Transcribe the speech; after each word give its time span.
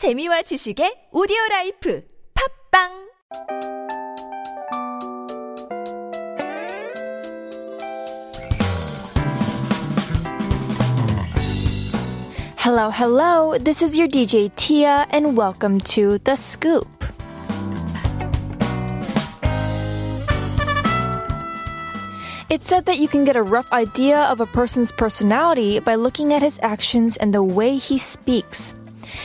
재미와 0.00 0.40
지식의 0.48 1.10
오디오 1.12 1.36
라이프 1.50 2.02
팝빵 2.32 2.88
Hello, 12.56 12.88
hello. 12.88 13.58
This 13.58 13.82
is 13.82 13.98
your 13.98 14.08
DJ 14.08 14.48
Tia, 14.56 15.06
and 15.10 15.36
welcome 15.36 15.78
to 15.92 16.16
The 16.24 16.34
Scoop. 16.34 16.88
It's 22.48 22.66
said 22.66 22.86
that 22.86 22.98
you 22.98 23.06
can 23.06 23.24
get 23.24 23.36
a 23.36 23.42
rough 23.42 23.70
idea 23.70 24.24
of 24.32 24.40
a 24.40 24.46
person's 24.46 24.92
personality 24.92 25.78
by 25.78 25.96
looking 25.96 26.32
at 26.32 26.40
his 26.40 26.58
actions 26.62 27.18
and 27.18 27.34
the 27.34 27.42
way 27.42 27.76
he 27.76 27.98
speaks. 27.98 28.72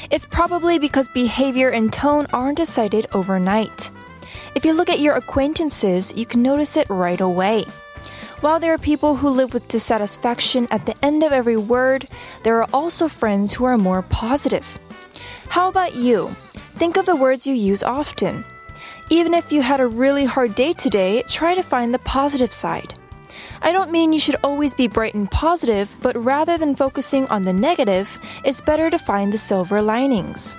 It's 0.09 0.25
probably 0.25 0.79
because 0.79 1.07
behavior 1.09 1.69
and 1.69 1.91
tone 1.91 2.27
aren't 2.33 2.57
decided 2.57 3.07
overnight. 3.13 3.89
If 4.55 4.65
you 4.65 4.73
look 4.73 4.89
at 4.89 4.99
your 4.99 5.15
acquaintances, 5.15 6.13
you 6.15 6.25
can 6.25 6.41
notice 6.41 6.77
it 6.77 6.89
right 6.89 7.19
away. 7.19 7.65
While 8.41 8.59
there 8.59 8.73
are 8.73 8.77
people 8.77 9.15
who 9.15 9.29
live 9.29 9.53
with 9.53 9.67
dissatisfaction 9.67 10.67
at 10.69 10.85
the 10.85 10.95
end 11.03 11.23
of 11.23 11.31
every 11.31 11.57
word, 11.57 12.07
there 12.43 12.61
are 12.61 12.69
also 12.73 13.07
friends 13.07 13.53
who 13.53 13.65
are 13.65 13.77
more 13.77 14.01
positive. 14.03 14.77
How 15.49 15.69
about 15.69 15.95
you? 15.95 16.35
Think 16.77 16.97
of 16.97 17.05
the 17.05 17.15
words 17.15 17.47
you 17.47 17.53
use 17.53 17.81
often. 17.83 18.45
Even 19.09 19.33
if 19.33 19.51
you 19.51 19.61
had 19.61 19.79
a 19.79 19.87
really 19.87 20.25
hard 20.25 20.55
day 20.55 20.73
today, 20.73 21.23
try 21.23 21.55
to 21.55 21.61
find 21.61 21.93
the 21.93 21.99
positive 21.99 22.53
side. 22.53 22.93
I 23.61 23.71
don't 23.71 23.91
mean 23.91 24.13
you 24.13 24.19
should 24.19 24.37
always 24.43 24.73
be 24.73 24.87
bright 24.87 25.13
and 25.13 25.29
positive, 25.29 25.95
but 26.01 26.15
rather 26.21 26.57
than 26.57 26.75
focusing 26.75 27.27
on 27.27 27.43
the 27.43 27.53
negative, 27.53 28.19
it's 28.43 28.61
better 28.61 28.89
to 28.89 28.99
find 28.99 29.31
the 29.31 29.37
silver 29.37 29.81
linings. 29.81 30.55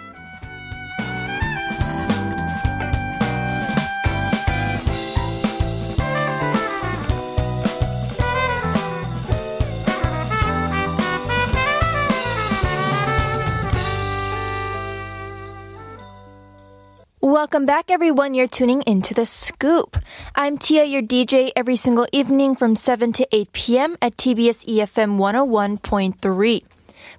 Welcome 17.56 17.64
back, 17.64 17.90
everyone. 17.90 18.34
You're 18.34 18.46
tuning 18.46 18.82
into 18.82 19.14
The 19.14 19.24
Scoop. 19.24 19.96
I'm 20.34 20.58
Tia, 20.58 20.84
your 20.84 21.00
DJ, 21.00 21.52
every 21.56 21.76
single 21.76 22.06
evening 22.12 22.54
from 22.54 22.76
7 22.76 23.14
to 23.14 23.26
8 23.32 23.50
p.m. 23.54 23.96
at 24.02 24.18
TBS 24.18 24.66
EFM 24.66 25.16
101.3. 25.16 26.62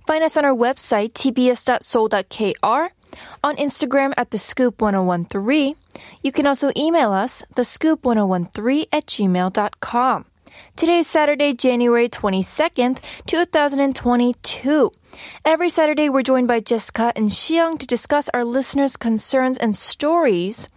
Find 0.05 0.23
us 0.23 0.37
on 0.37 0.45
our 0.45 0.53
website, 0.53 1.13
tbs.seoul.kr, 1.13 2.93
on 3.43 3.57
Instagram 3.57 4.13
at 4.15 4.29
The 4.29 4.37
Scoop 4.37 4.79
1013. 4.79 5.75
You 6.21 6.31
can 6.31 6.45
also 6.45 6.71
email 6.77 7.11
us, 7.11 7.41
thescoop1013 7.55 8.85
at 8.93 9.07
gmail.com. 9.07 10.25
Today 10.75 10.99
is 10.99 11.07
Saturday, 11.07 11.53
January 11.53 12.07
22nd, 12.07 12.99
2022. 13.25 14.91
Every 15.43 15.69
Saturday, 15.69 16.09
we're 16.09 16.21
joined 16.21 16.47
by 16.47 16.59
Jessica 16.59 17.11
and 17.15 17.29
Xiang 17.29 17.79
to 17.79 17.87
discuss 17.87 18.29
our 18.33 18.45
listeners' 18.45 18.97
concerns 18.97 19.57
and 19.57 19.75
stories. 19.75 20.69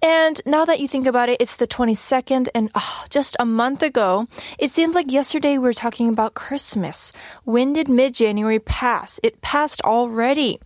And 0.00 0.40
now 0.46 0.64
that 0.64 0.80
you 0.80 0.88
think 0.88 1.06
about 1.06 1.28
it, 1.28 1.40
it's 1.40 1.56
the 1.56 1.66
22nd, 1.66 2.48
and 2.54 2.70
oh, 2.74 3.04
just 3.10 3.36
a 3.38 3.44
month 3.44 3.82
ago, 3.82 4.26
it 4.58 4.70
seems 4.70 4.94
like 4.94 5.10
yesterday 5.10 5.52
we 5.52 5.64
were 5.64 5.72
talking 5.72 6.08
about 6.08 6.34
Christmas. 6.34 7.12
When 7.44 7.72
did 7.72 7.88
mid 7.88 8.14
January 8.14 8.58
pass? 8.58 9.20
It 9.22 9.40
passed 9.42 9.82
already. 9.82 10.60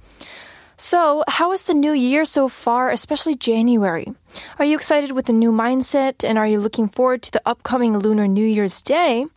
So, 0.77 1.23
how 1.27 1.51
is 1.51 1.65
the 1.65 1.75
new 1.75 1.93
year 1.93 2.25
so 2.25 2.49
far, 2.49 2.89
especially 2.89 3.35
January? 3.35 4.13
Are 4.57 4.65
you 4.65 4.75
excited 4.75 5.11
with 5.11 5.27
the 5.27 5.33
new 5.33 5.51
mindset 5.51 6.23
and 6.27 6.37
are 6.37 6.47
you 6.47 6.59
looking 6.59 6.89
forward 6.89 7.21
to 7.23 7.31
the 7.31 7.41
upcoming 7.45 7.99
Lunar 7.99 8.27
New 8.27 8.45
Year's 8.45 8.81
Day? 8.81 9.27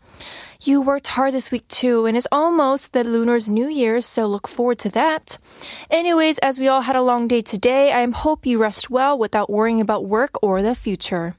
You 0.62 0.80
worked 0.80 1.08
hard 1.08 1.34
this 1.34 1.50
week 1.50 1.69
too, 1.69 2.06
and 2.06 2.16
it's 2.16 2.26
almost 2.32 2.94
the 2.94 3.04
Lunar's 3.04 3.50
New 3.50 3.69
Year, 3.69 4.00
so 4.00 4.25
look 4.25 4.48
forward 4.48 4.78
to 4.78 4.88
that. 4.91 5.36
Anyways, 5.91 6.38
as 6.38 6.58
we 6.58 6.69
all 6.69 6.80
had 6.80 6.97
a 6.97 7.02
long 7.02 7.28
day 7.28 7.42
today, 7.42 7.92
I 7.92 8.08
hope 8.10 8.47
you 8.47 8.56
rest 8.56 8.88
well 8.88 9.19
without 9.19 9.50
worrying 9.50 9.82
about 9.82 10.06
work 10.06 10.38
or 10.41 10.62
the 10.62 10.75
future. 10.75 11.36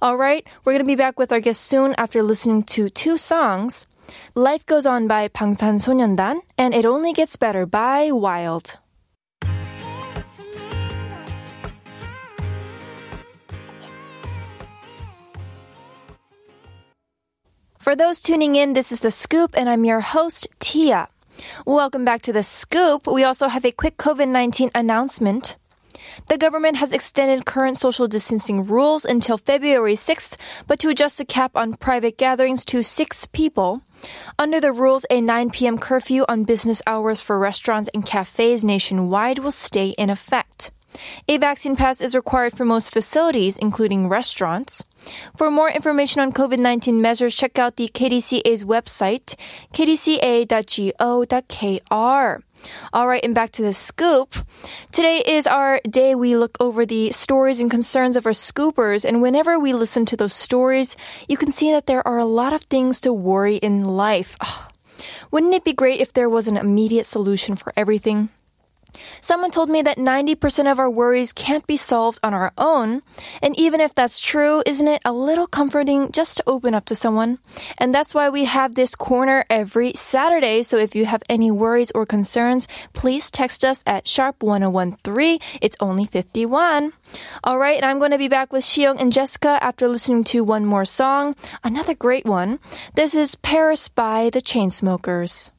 All 0.00 0.16
right, 0.16 0.46
we're 0.64 0.72
going 0.72 0.84
to 0.84 0.88
be 0.88 0.96
back 0.96 1.18
with 1.18 1.32
our 1.32 1.40
guest 1.40 1.60
soon 1.60 1.94
after 1.98 2.22
listening 2.22 2.62
to 2.72 2.88
two 2.88 3.18
songs. 3.18 3.86
Life 4.34 4.64
Goes 4.64 4.86
On 4.86 5.06
by 5.06 5.28
방탄소년단 5.28 6.40
and 6.56 6.72
It 6.72 6.86
Only 6.86 7.12
Gets 7.12 7.36
Better 7.36 7.66
by 7.66 8.10
Wild. 8.10 8.78
For 17.87 17.95
those 17.95 18.19
tuning 18.19 18.57
in, 18.57 18.73
this 18.73 18.91
is 18.91 18.99
The 18.99 19.11
Scoop, 19.11 19.51
and 19.55 19.69
I'm 19.69 19.85
your 19.85 20.01
host, 20.01 20.49
Tia. 20.59 21.07
Welcome 21.65 22.03
back 22.03 22.21
to 22.23 22.33
The 22.33 22.43
Scoop. 22.43 23.07
We 23.07 23.23
also 23.23 23.47
have 23.47 23.63
a 23.63 23.71
quick 23.71 23.95
COVID 23.95 24.27
19 24.27 24.71
announcement. 24.75 25.55
The 26.27 26.37
government 26.37 26.75
has 26.75 26.91
extended 26.91 27.45
current 27.45 27.77
social 27.77 28.05
distancing 28.05 28.65
rules 28.65 29.05
until 29.05 29.37
February 29.37 29.95
6th, 29.95 30.35
but 30.67 30.79
to 30.79 30.89
adjust 30.89 31.17
the 31.17 31.23
cap 31.23 31.55
on 31.55 31.77
private 31.77 32.17
gatherings 32.17 32.65
to 32.65 32.83
six 32.83 33.25
people. 33.25 33.81
Under 34.37 34.59
the 34.59 34.73
rules, 34.73 35.05
a 35.09 35.21
9 35.21 35.51
p.m. 35.51 35.77
curfew 35.77 36.25
on 36.27 36.43
business 36.43 36.81
hours 36.87 37.21
for 37.21 37.39
restaurants 37.39 37.89
and 37.93 38.05
cafes 38.05 38.65
nationwide 38.65 39.39
will 39.39 39.51
stay 39.53 39.91
in 39.91 40.09
effect. 40.09 40.71
A 41.29 41.37
vaccine 41.37 41.77
pass 41.77 42.01
is 42.01 42.15
required 42.15 42.57
for 42.57 42.65
most 42.65 42.91
facilities, 42.91 43.57
including 43.57 44.09
restaurants. 44.09 44.83
For 45.35 45.51
more 45.51 45.69
information 45.69 46.21
on 46.21 46.31
COVID 46.31 46.59
19 46.59 47.01
measures, 47.01 47.35
check 47.35 47.59
out 47.59 47.75
the 47.75 47.89
KDCA's 47.89 48.63
website, 48.63 49.35
kdca.go.kr. 49.73 50.47
All 52.91 53.07
right, 53.07 53.23
and 53.23 53.35
back 53.35 53.51
to 53.51 53.61
the 53.61 53.73
scoop. 53.73 54.35
Today 54.91 55.21
is 55.25 55.45
our 55.47 55.79
day 55.87 56.15
we 56.15 56.35
look 56.35 56.57
over 56.59 56.85
the 56.85 57.11
stories 57.11 57.59
and 57.59 57.69
concerns 57.69 58.15
of 58.15 58.25
our 58.25 58.31
scoopers, 58.31 59.05
and 59.05 59.21
whenever 59.21 59.59
we 59.59 59.73
listen 59.73 60.05
to 60.07 60.17
those 60.17 60.33
stories, 60.33 60.97
you 61.27 61.37
can 61.37 61.51
see 61.51 61.71
that 61.71 61.87
there 61.87 62.05
are 62.07 62.17
a 62.17 62.25
lot 62.25 62.53
of 62.53 62.63
things 62.63 62.99
to 63.01 63.13
worry 63.13 63.57
in 63.57 63.83
life. 63.83 64.35
Ah, 64.41 64.69
wouldn't 65.31 65.53
it 65.53 65.63
be 65.63 65.73
great 65.73 66.01
if 66.01 66.13
there 66.13 66.29
was 66.29 66.47
an 66.47 66.57
immediate 66.57 67.05
solution 67.05 67.55
for 67.55 67.73
everything? 67.75 68.29
Someone 69.21 69.51
told 69.51 69.69
me 69.69 69.81
that 69.81 69.97
90% 69.97 70.71
of 70.71 70.79
our 70.79 70.89
worries 70.89 71.33
can't 71.33 71.65
be 71.67 71.77
solved 71.77 72.19
on 72.23 72.33
our 72.33 72.51
own. 72.57 73.01
And 73.41 73.57
even 73.59 73.81
if 73.81 73.93
that's 73.93 74.19
true, 74.19 74.63
isn't 74.65 74.87
it 74.87 75.01
a 75.05 75.13
little 75.13 75.47
comforting 75.47 76.11
just 76.11 76.37
to 76.37 76.43
open 76.47 76.73
up 76.73 76.85
to 76.85 76.95
someone? 76.95 77.39
And 77.77 77.93
that's 77.93 78.13
why 78.13 78.29
we 78.29 78.45
have 78.45 78.75
this 78.75 78.95
corner 78.95 79.45
every 79.49 79.93
Saturday. 79.93 80.63
So 80.63 80.77
if 80.77 80.95
you 80.95 81.05
have 81.05 81.23
any 81.29 81.51
worries 81.51 81.91
or 81.91 82.05
concerns, 82.05 82.67
please 82.93 83.31
text 83.31 83.63
us 83.65 83.83
at 83.85 84.05
sharp1013. 84.05 85.41
It's 85.61 85.77
only 85.79 86.05
51. 86.05 86.93
All 87.43 87.57
right. 87.57 87.77
And 87.77 87.85
I'm 87.85 87.99
going 87.99 88.11
to 88.11 88.17
be 88.17 88.27
back 88.27 88.51
with 88.53 88.63
Shiyoung 88.63 88.99
and 88.99 89.11
Jessica 89.11 89.59
after 89.61 89.87
listening 89.87 90.23
to 90.25 90.43
one 90.43 90.65
more 90.65 90.85
song. 90.85 91.35
Another 91.63 91.93
great 91.93 92.25
one. 92.25 92.59
This 92.95 93.15
is 93.15 93.35
Paris 93.35 93.87
by 93.87 94.29
the 94.29 94.41
Chainsmokers. 94.41 95.51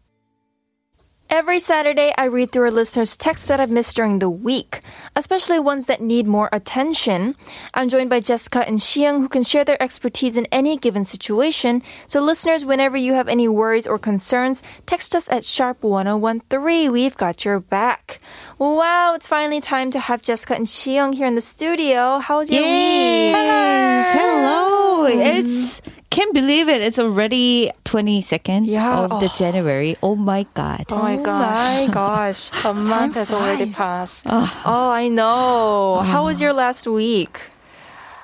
Every 1.30 1.58
Saturday, 1.58 2.10
I 2.16 2.24
read 2.24 2.52
through 2.52 2.62
our 2.62 2.70
listeners' 2.70 3.14
texts 3.14 3.48
that 3.48 3.60
I've 3.60 3.70
missed 3.70 3.94
during 3.94 4.18
the 4.18 4.30
week, 4.30 4.80
especially 5.14 5.58
ones 5.58 5.84
that 5.84 6.00
need 6.00 6.26
more 6.26 6.48
attention. 6.52 7.36
I'm 7.74 7.90
joined 7.90 8.08
by 8.08 8.20
Jessica 8.20 8.66
and 8.66 8.78
Xiang, 8.78 9.18
who 9.18 9.28
can 9.28 9.42
share 9.42 9.62
their 9.62 9.80
expertise 9.82 10.38
in 10.38 10.46
any 10.46 10.78
given 10.78 11.04
situation. 11.04 11.82
So, 12.06 12.22
listeners, 12.22 12.64
whenever 12.64 12.96
you 12.96 13.12
have 13.12 13.28
any 13.28 13.46
worries 13.46 13.86
or 13.86 13.98
concerns, 13.98 14.62
text 14.86 15.14
us 15.14 15.28
at 15.28 15.42
sharp1013. 15.42 16.90
We've 16.90 17.16
got 17.16 17.44
your 17.44 17.60
back. 17.60 18.20
Wow, 18.58 19.12
it's 19.14 19.26
finally 19.26 19.60
time 19.60 19.90
to 19.90 20.00
have 20.00 20.22
Jessica 20.22 20.54
and 20.54 20.66
Xiang 20.66 21.14
here 21.14 21.26
in 21.26 21.34
the 21.34 21.42
studio. 21.42 22.20
How's 22.20 22.48
your 22.48 22.62
yes. 22.62 24.14
week? 24.14 24.22
Hello. 24.22 25.04
It's 25.04 25.80
mm-hmm. 25.80 25.97
Can't 26.10 26.32
believe 26.34 26.68
it. 26.68 26.80
It's 26.82 26.98
already 26.98 27.70
22nd 27.84 28.66
Yeah. 28.66 29.04
of 29.04 29.20
the 29.20 29.30
Oh. 29.30 29.34
January. 29.36 29.96
Oh 30.02 30.16
my 30.16 30.46
god. 30.54 30.84
Oh 30.90 30.98
my 31.02 31.16
Oh 31.16 31.22
gosh. 31.22 31.86
my 31.88 31.94
gosh. 32.02 32.50
A 32.64 32.72
month 32.74 33.14
has 33.14 33.32
already 33.32 33.66
passed. 33.70 34.26
Oh. 34.30 34.48
oh, 34.64 34.90
I 34.90 35.08
know. 35.08 36.00
How 36.04 36.24
was 36.24 36.40
oh. 36.40 36.44
your 36.46 36.52
last 36.52 36.86
week? 36.86 37.40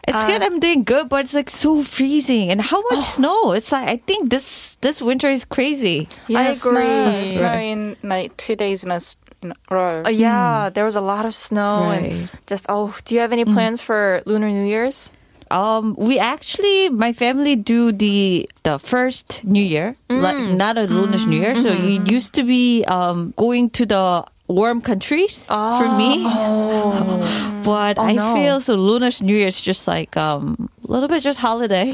It's 0.06 0.22
good. 0.25 0.42
Uh, 0.42 0.46
I'm 0.46 0.60
doing 0.60 0.84
good, 0.84 1.08
but 1.08 1.25
it's 1.25 1.32
like 1.32 1.48
so 1.48 1.82
freezing. 1.82 2.50
And 2.50 2.60
how 2.60 2.82
much 2.92 2.98
oh. 2.98 3.14
snow? 3.16 3.52
It's 3.52 3.72
like 3.72 3.88
I 3.88 3.96
think 3.96 4.28
this 4.28 4.76
this 4.82 5.00
winter 5.00 5.30
is 5.30 5.44
crazy. 5.46 6.08
I 6.28 6.52
Snow, 6.52 6.76
agree. 6.76 7.26
snow 7.26 7.54
in 7.56 7.96
like 8.02 8.37
two 8.37 8.54
days 8.54 8.84
in 8.84 8.90
a, 8.92 9.00
s- 9.00 9.16
in 9.40 9.52
a 9.52 9.56
row. 9.72 10.02
Uh, 10.04 10.10
yeah, 10.10 10.69
hmm. 10.69 10.75
there 10.75 10.84
was 10.84 10.96
a 10.96 11.00
lot 11.00 11.25
of 11.25 11.34
snow 11.34 11.88
and 11.88 12.28
just 12.46 12.66
oh, 12.69 12.92
do 13.06 13.14
you 13.14 13.20
have 13.25 13.32
any 13.32 13.44
hmm. 13.44 13.54
plans 13.54 13.80
for 13.80 14.20
Lunar 14.26 14.48
New 14.52 14.66
Year's? 14.69 15.10
Um, 15.54 15.94
we 15.96 16.18
actually, 16.18 16.88
my 16.90 17.12
family 17.12 17.54
do 17.54 17.92
the 17.92 18.50
the 18.64 18.78
first 18.78 19.44
New 19.44 19.62
Year, 19.62 19.94
like 20.10 20.36
not 20.36 20.76
a 20.76 20.90
lunar 20.90 21.22
New 21.26 21.38
Year. 21.38 21.54
So 21.54 21.70
it 21.70 22.10
used 22.10 22.34
to 22.34 22.42
be 22.42 22.82
um 22.90 23.32
going 23.38 23.70
to 23.78 23.86
the 23.86 24.26
warm 24.48 24.80
countries 24.80 25.46
for 25.46 25.88
me. 25.96 26.24
but 27.64 27.98
I 27.98 28.12
no. 28.12 28.34
feel 28.34 28.60
so 28.60 28.74
Lunar 28.74 29.10
New 29.22 29.34
Year 29.34 29.48
is 29.48 29.60
just 29.60 29.88
like 29.88 30.16
um, 30.16 30.68
a 30.86 30.92
little 30.92 31.08
bit 31.08 31.22
just 31.22 31.38
holiday. 31.38 31.90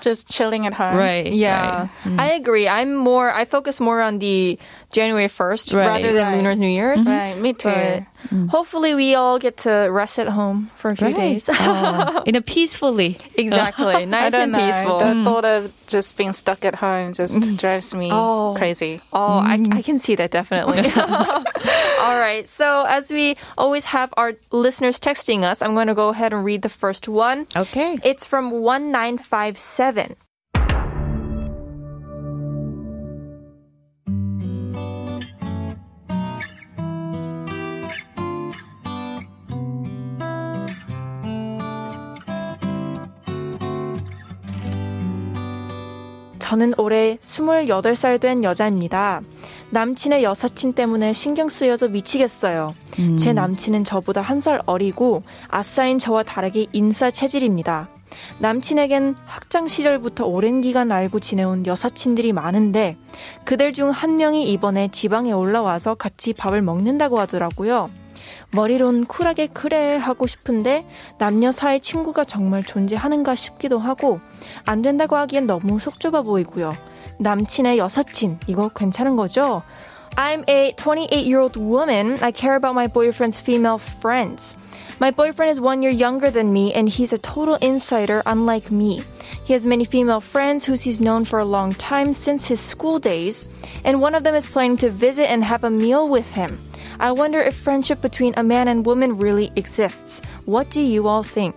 Just 0.00 0.28
chilling 0.30 0.66
at 0.66 0.74
home. 0.74 0.94
Right. 0.94 1.32
Yeah, 1.32 1.88
right. 2.04 2.20
I 2.20 2.32
agree. 2.32 2.68
I'm 2.68 2.94
more. 2.94 3.32
I 3.32 3.44
focus 3.44 3.80
more 3.80 4.00
on 4.00 4.20
the 4.20 4.58
January 4.92 5.28
first 5.28 5.72
Right. 5.72 5.86
rather 5.86 6.12
than 6.12 6.26
Right. 6.28 6.36
Lunar 6.36 6.54
New 6.54 6.68
Year's. 6.68 7.06
Right, 7.06 7.32
mm-hmm. 7.34 7.42
me 7.42 7.52
too. 7.52 7.68
But 7.68 8.02
mm. 8.30 8.48
hopefully, 8.48 8.94
we 8.94 9.14
all 9.14 9.38
get 9.38 9.58
to 9.58 9.88
rest 9.90 10.18
at 10.18 10.28
home 10.28 10.70
for 10.76 10.90
a 10.90 10.96
few 10.96 11.08
Right. 11.08 11.16
days. 11.16 11.44
Oh, 11.48 12.22
in 12.26 12.34
a 12.36 12.40
peacefully. 12.40 13.18
exactly, 13.34 13.94
I 14.02 14.04
nice 14.04 14.32
don't 14.32 14.42
and 14.42 14.52
know. 14.52 14.58
peaceful. 14.70 14.98
The 14.98 15.14
thought 15.24 15.44
of 15.44 15.72
just 15.86 16.16
being 16.16 16.32
stuck 16.32 16.64
at 16.64 16.74
home 16.76 17.12
just 17.12 17.56
drives 17.62 17.94
me 17.94 18.10
Oh. 18.12 18.54
crazy. 18.56 19.00
Oh, 19.12 19.38
I, 19.38 19.54
I 19.54 19.56
mm-hmm. 19.58 19.80
can 19.80 19.98
see 19.98 20.14
that 20.16 20.30
definitely. 20.30 20.90
All 22.00 22.16
right. 22.18 22.46
So, 22.48 22.84
as 22.88 23.10
we 23.10 23.36
always 23.58 23.84
have 23.86 24.12
our 24.16 24.34
listeners 24.52 24.98
texting 25.00 25.42
us, 25.42 25.62
I'm 25.62 25.74
going 25.74 25.88
to 25.88 25.94
go 25.94 26.08
ahead 26.10 26.32
and 26.32 26.44
read 26.44 26.62
the 26.62 26.68
first 26.68 27.08
one. 27.08 27.46
Okay. 27.56 27.98
It's 28.04 28.24
from 28.24 28.50
1957. 28.50 30.16
저는 46.46 46.74
올해 46.78 47.16
28살 47.20 48.20
된 48.20 48.44
여자입니다. 48.44 49.20
남친의 49.70 50.22
여사친 50.22 50.74
때문에 50.74 51.12
신경 51.12 51.48
쓰여서 51.48 51.88
미치겠어요. 51.88 52.72
제 53.18 53.32
남친은 53.32 53.82
저보다 53.82 54.20
한 54.20 54.36
살 54.40 54.62
어리고 54.66 55.22
아싸인 55.48 55.98
저와 55.98 56.22
다르게 56.22 56.66
인싸 56.72 57.10
체질입니다. 57.10 57.88
남친에겐 58.38 59.16
학창 59.26 59.66
시절부터 59.66 60.26
오랜 60.26 60.60
기간 60.60 60.92
알고 60.92 61.18
지내온 61.18 61.66
여사친들이 61.66 62.32
많은데 62.32 62.96
그들 63.44 63.72
중 63.72 63.90
한 63.90 64.16
명이 64.16 64.44
이번에 64.52 64.88
지방에 64.92 65.32
올라와서 65.32 65.96
같이 65.96 66.32
밥을 66.32 66.62
먹는다고 66.62 67.18
하더라고요. 67.18 67.90
머리론 68.51 69.05
쿨하게 69.05 69.47
그래 69.47 69.95
하고 69.95 70.27
싶은데 70.27 70.85
남녀 71.17 71.51
사이 71.51 71.79
친구가 71.79 72.25
정말 72.25 72.61
존재하는가 72.63 73.35
싶기도 73.35 73.79
하고 73.79 74.19
안 74.65 74.81
된다고 74.81 75.15
하기엔 75.15 75.47
너무 75.47 75.79
속 75.79 75.99
좁아 75.99 76.21
보이고요. 76.23 76.73
남친의 77.19 77.77
여사친 77.77 78.39
이거 78.47 78.69
괜찮은 78.69 79.15
거죠? 79.15 79.63
I'm 80.17 80.43
a 80.49 80.73
28-year-old 80.75 81.57
woman. 81.57 82.17
I 82.21 82.31
care 82.31 82.55
about 82.55 82.75
my 82.75 82.87
boyfriend's 82.87 83.39
female 83.39 83.79
friends. 83.79 84.55
My 84.99 85.09
boyfriend 85.09 85.49
is 85.49 85.59
one 85.59 85.81
year 85.81 85.91
younger 85.91 86.29
than 86.29 86.51
me 86.51 86.73
and 86.73 86.89
he's 86.89 87.13
a 87.13 87.17
total 87.17 87.55
insider 87.55 88.21
unlike 88.25 88.69
me. 88.69 89.01
He 89.45 89.53
has 89.53 89.65
many 89.65 89.85
female 89.85 90.19
friends 90.19 90.65
who 90.65 90.73
he's 90.73 91.01
known 91.01 91.25
for 91.25 91.39
a 91.39 91.45
long 91.45 91.71
time 91.73 92.13
since 92.13 92.45
his 92.45 92.59
school 92.59 92.99
days, 92.99 93.47
and 93.83 93.99
one 93.99 94.13
of 94.13 94.23
them 94.23 94.35
is 94.35 94.45
planning 94.45 94.77
to 94.77 94.91
visit 94.91 95.31
and 95.31 95.43
have 95.43 95.63
a 95.63 95.71
meal 95.71 96.07
with 96.07 96.29
him. 96.33 96.59
I 96.98 97.12
wonder 97.12 97.40
if 97.40 97.54
friendship 97.54 98.00
between 98.00 98.34
a 98.36 98.42
man 98.42 98.68
and 98.68 98.86
woman 98.86 99.16
really 99.16 99.52
exists. 99.56 100.20
What 100.44 100.70
do 100.70 100.80
you 100.80 101.06
all 101.06 101.22
think? 101.22 101.56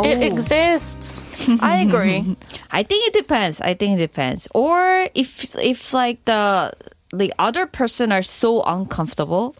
It 0.00 0.18
oh. 0.18 0.26
exists. 0.26 1.22
I 1.60 1.78
agree. 1.78 2.36
I 2.70 2.82
think 2.82 3.08
it 3.08 3.14
depends. 3.14 3.60
I 3.60 3.74
think 3.74 3.98
it 3.98 4.02
depends. 4.02 4.46
Or 4.54 5.08
if 5.14 5.56
if 5.56 5.92
like 5.92 6.24
the 6.24 6.72
the 7.12 7.32
other 7.38 7.66
person 7.66 8.12
are 8.12 8.22
so 8.22 8.62
uncomfortable, 8.62 9.56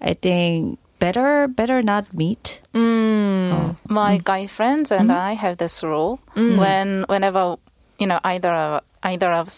I 0.00 0.14
think 0.14 0.78
better 1.04 1.46
better 1.48 1.82
not 1.82 2.04
meet. 2.16 2.64
Mm. 2.72 3.52
Oh. 3.52 3.76
My 3.88 4.16
mm. 4.16 4.24
guy 4.24 4.46
friends 4.48 4.88
and 4.88 5.10
mm-hmm. 5.12 5.28
I 5.28 5.32
have 5.36 5.60
this 5.60 5.84
rule 5.84 6.16
mm. 6.34 6.56
when 6.56 7.04
whenever 7.12 7.56
you 8.00 8.06
know 8.08 8.20
either 8.24 8.52
of 8.52 8.80
either 9.04 9.30
of 9.32 9.52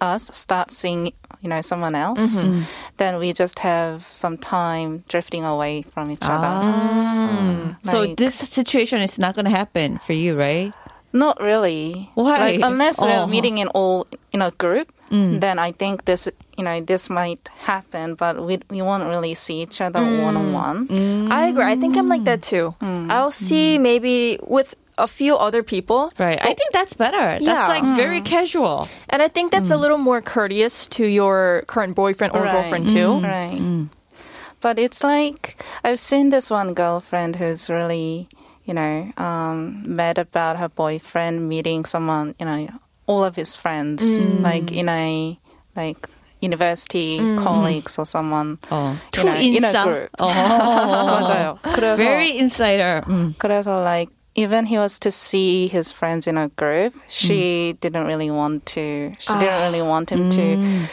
us 0.00 0.22
start 0.34 0.70
seeing 0.74 1.14
you 1.42 1.48
know 1.48 1.62
someone 1.62 1.94
else, 1.94 2.42
mm-hmm. 2.42 2.66
then 2.98 3.22
we 3.22 3.30
just 3.32 3.62
have 3.62 4.02
some 4.10 4.34
time 4.38 5.04
drifting 5.06 5.44
away 5.46 5.86
from 5.94 6.10
each 6.10 6.26
other. 6.26 6.50
Ah. 6.50 7.78
Ah. 7.78 7.90
So 7.90 8.02
Like- 8.02 8.18
this 8.18 8.34
situation 8.34 8.98
is 8.98 9.18
not 9.22 9.38
gonna 9.38 9.54
happen 9.54 10.02
for 10.02 10.14
you, 10.18 10.34
right? 10.34 10.74
Not 11.14 11.40
really. 11.40 12.10
Why? 12.14 12.38
Like, 12.38 12.60
unless 12.60 13.00
we're 13.00 13.24
Oh. 13.24 13.26
meeting 13.26 13.56
in 13.62 13.68
all 13.72 14.06
in 14.34 14.42
a 14.42 14.50
group, 14.50 14.92
Mm. 15.10 15.40
then 15.40 15.58
I 15.58 15.72
think 15.72 16.04
this 16.04 16.28
you 16.56 16.64
know 16.64 16.80
this 16.80 17.08
might 17.08 17.48
happen, 17.64 18.14
but 18.14 18.44
we 18.44 18.58
we 18.70 18.82
won't 18.82 19.04
really 19.04 19.34
see 19.34 19.62
each 19.62 19.80
other 19.80 20.00
one 20.02 20.36
on 20.36 20.52
one. 20.52 21.32
I 21.32 21.48
agree. 21.48 21.64
I 21.64 21.76
think 21.76 21.96
I'm 21.96 22.08
like 22.08 22.24
that 22.24 22.42
too. 22.42 22.74
Mm. 22.80 23.10
I'll 23.10 23.30
see 23.32 23.76
mm. 23.78 23.80
maybe 23.80 24.38
with 24.42 24.74
a 24.98 25.06
few 25.06 25.36
other 25.36 25.62
people. 25.62 26.10
Right. 26.18 26.38
I 26.42 26.52
think 26.54 26.72
that's 26.72 26.94
better. 26.94 27.38
That's 27.38 27.44
Yeah. 27.46 27.68
like 27.68 27.84
very 27.96 28.20
casual. 28.20 28.88
And 29.08 29.22
I 29.22 29.28
think 29.28 29.52
that's 29.52 29.70
a 29.70 29.76
little 29.76 29.96
more 29.98 30.20
courteous 30.20 30.88
to 30.98 31.06
your 31.06 31.62
current 31.68 31.94
boyfriend 31.94 32.34
or 32.34 32.42
Right. 32.42 32.52
girlfriend 32.52 32.88
too. 32.90 33.20
Right. 33.22 33.86
But 34.60 34.78
it's 34.78 35.04
like 35.04 35.62
I've 35.84 36.00
seen 36.00 36.30
this 36.30 36.50
one 36.50 36.74
girlfriend 36.74 37.36
who's 37.36 37.70
really, 37.70 38.26
you 38.64 38.74
know, 38.74 39.12
um, 39.16 39.84
mad 39.86 40.18
about 40.18 40.56
her 40.58 40.68
boyfriend 40.68 41.48
meeting 41.48 41.84
someone, 41.84 42.34
you 42.40 42.46
know, 42.46 42.66
all 43.07 43.23
of 43.23 43.35
his 43.35 43.55
friends, 43.55 44.01
like 44.03 44.71
in 44.71 44.87
a 44.89 45.37
like 45.75 46.07
university 46.39 47.17
colleagues 47.37 47.97
or 47.97 48.05
someone. 48.05 48.59
Oh, 48.71 48.91
you 48.93 48.99
too 49.11 49.23
know, 49.25 49.35
in 49.35 49.63
a 49.63 49.67
insa. 49.67 49.83
group. 49.83 50.09
Oh, 50.19 50.27
맞아요. 50.29 51.59
그래서 51.63 51.95
very 51.97 52.37
insider. 52.37 53.03
Mm. 53.07 53.35
그래서 53.37 53.81
like 53.83 54.09
even 54.35 54.65
he 54.65 54.77
was 54.77 54.99
to 54.99 55.11
see 55.11 55.67
his 55.67 55.91
friends 55.91 56.27
in 56.27 56.37
a 56.37 56.49
group, 56.49 56.93
she 57.07 57.73
didn't 57.81 58.05
really 58.05 58.31
want 58.31 58.65
to. 58.65 59.13
She 59.19 59.33
didn't 59.33 59.61
really 59.61 59.81
want 59.81 60.09
him 60.11 60.29
to 60.31 60.87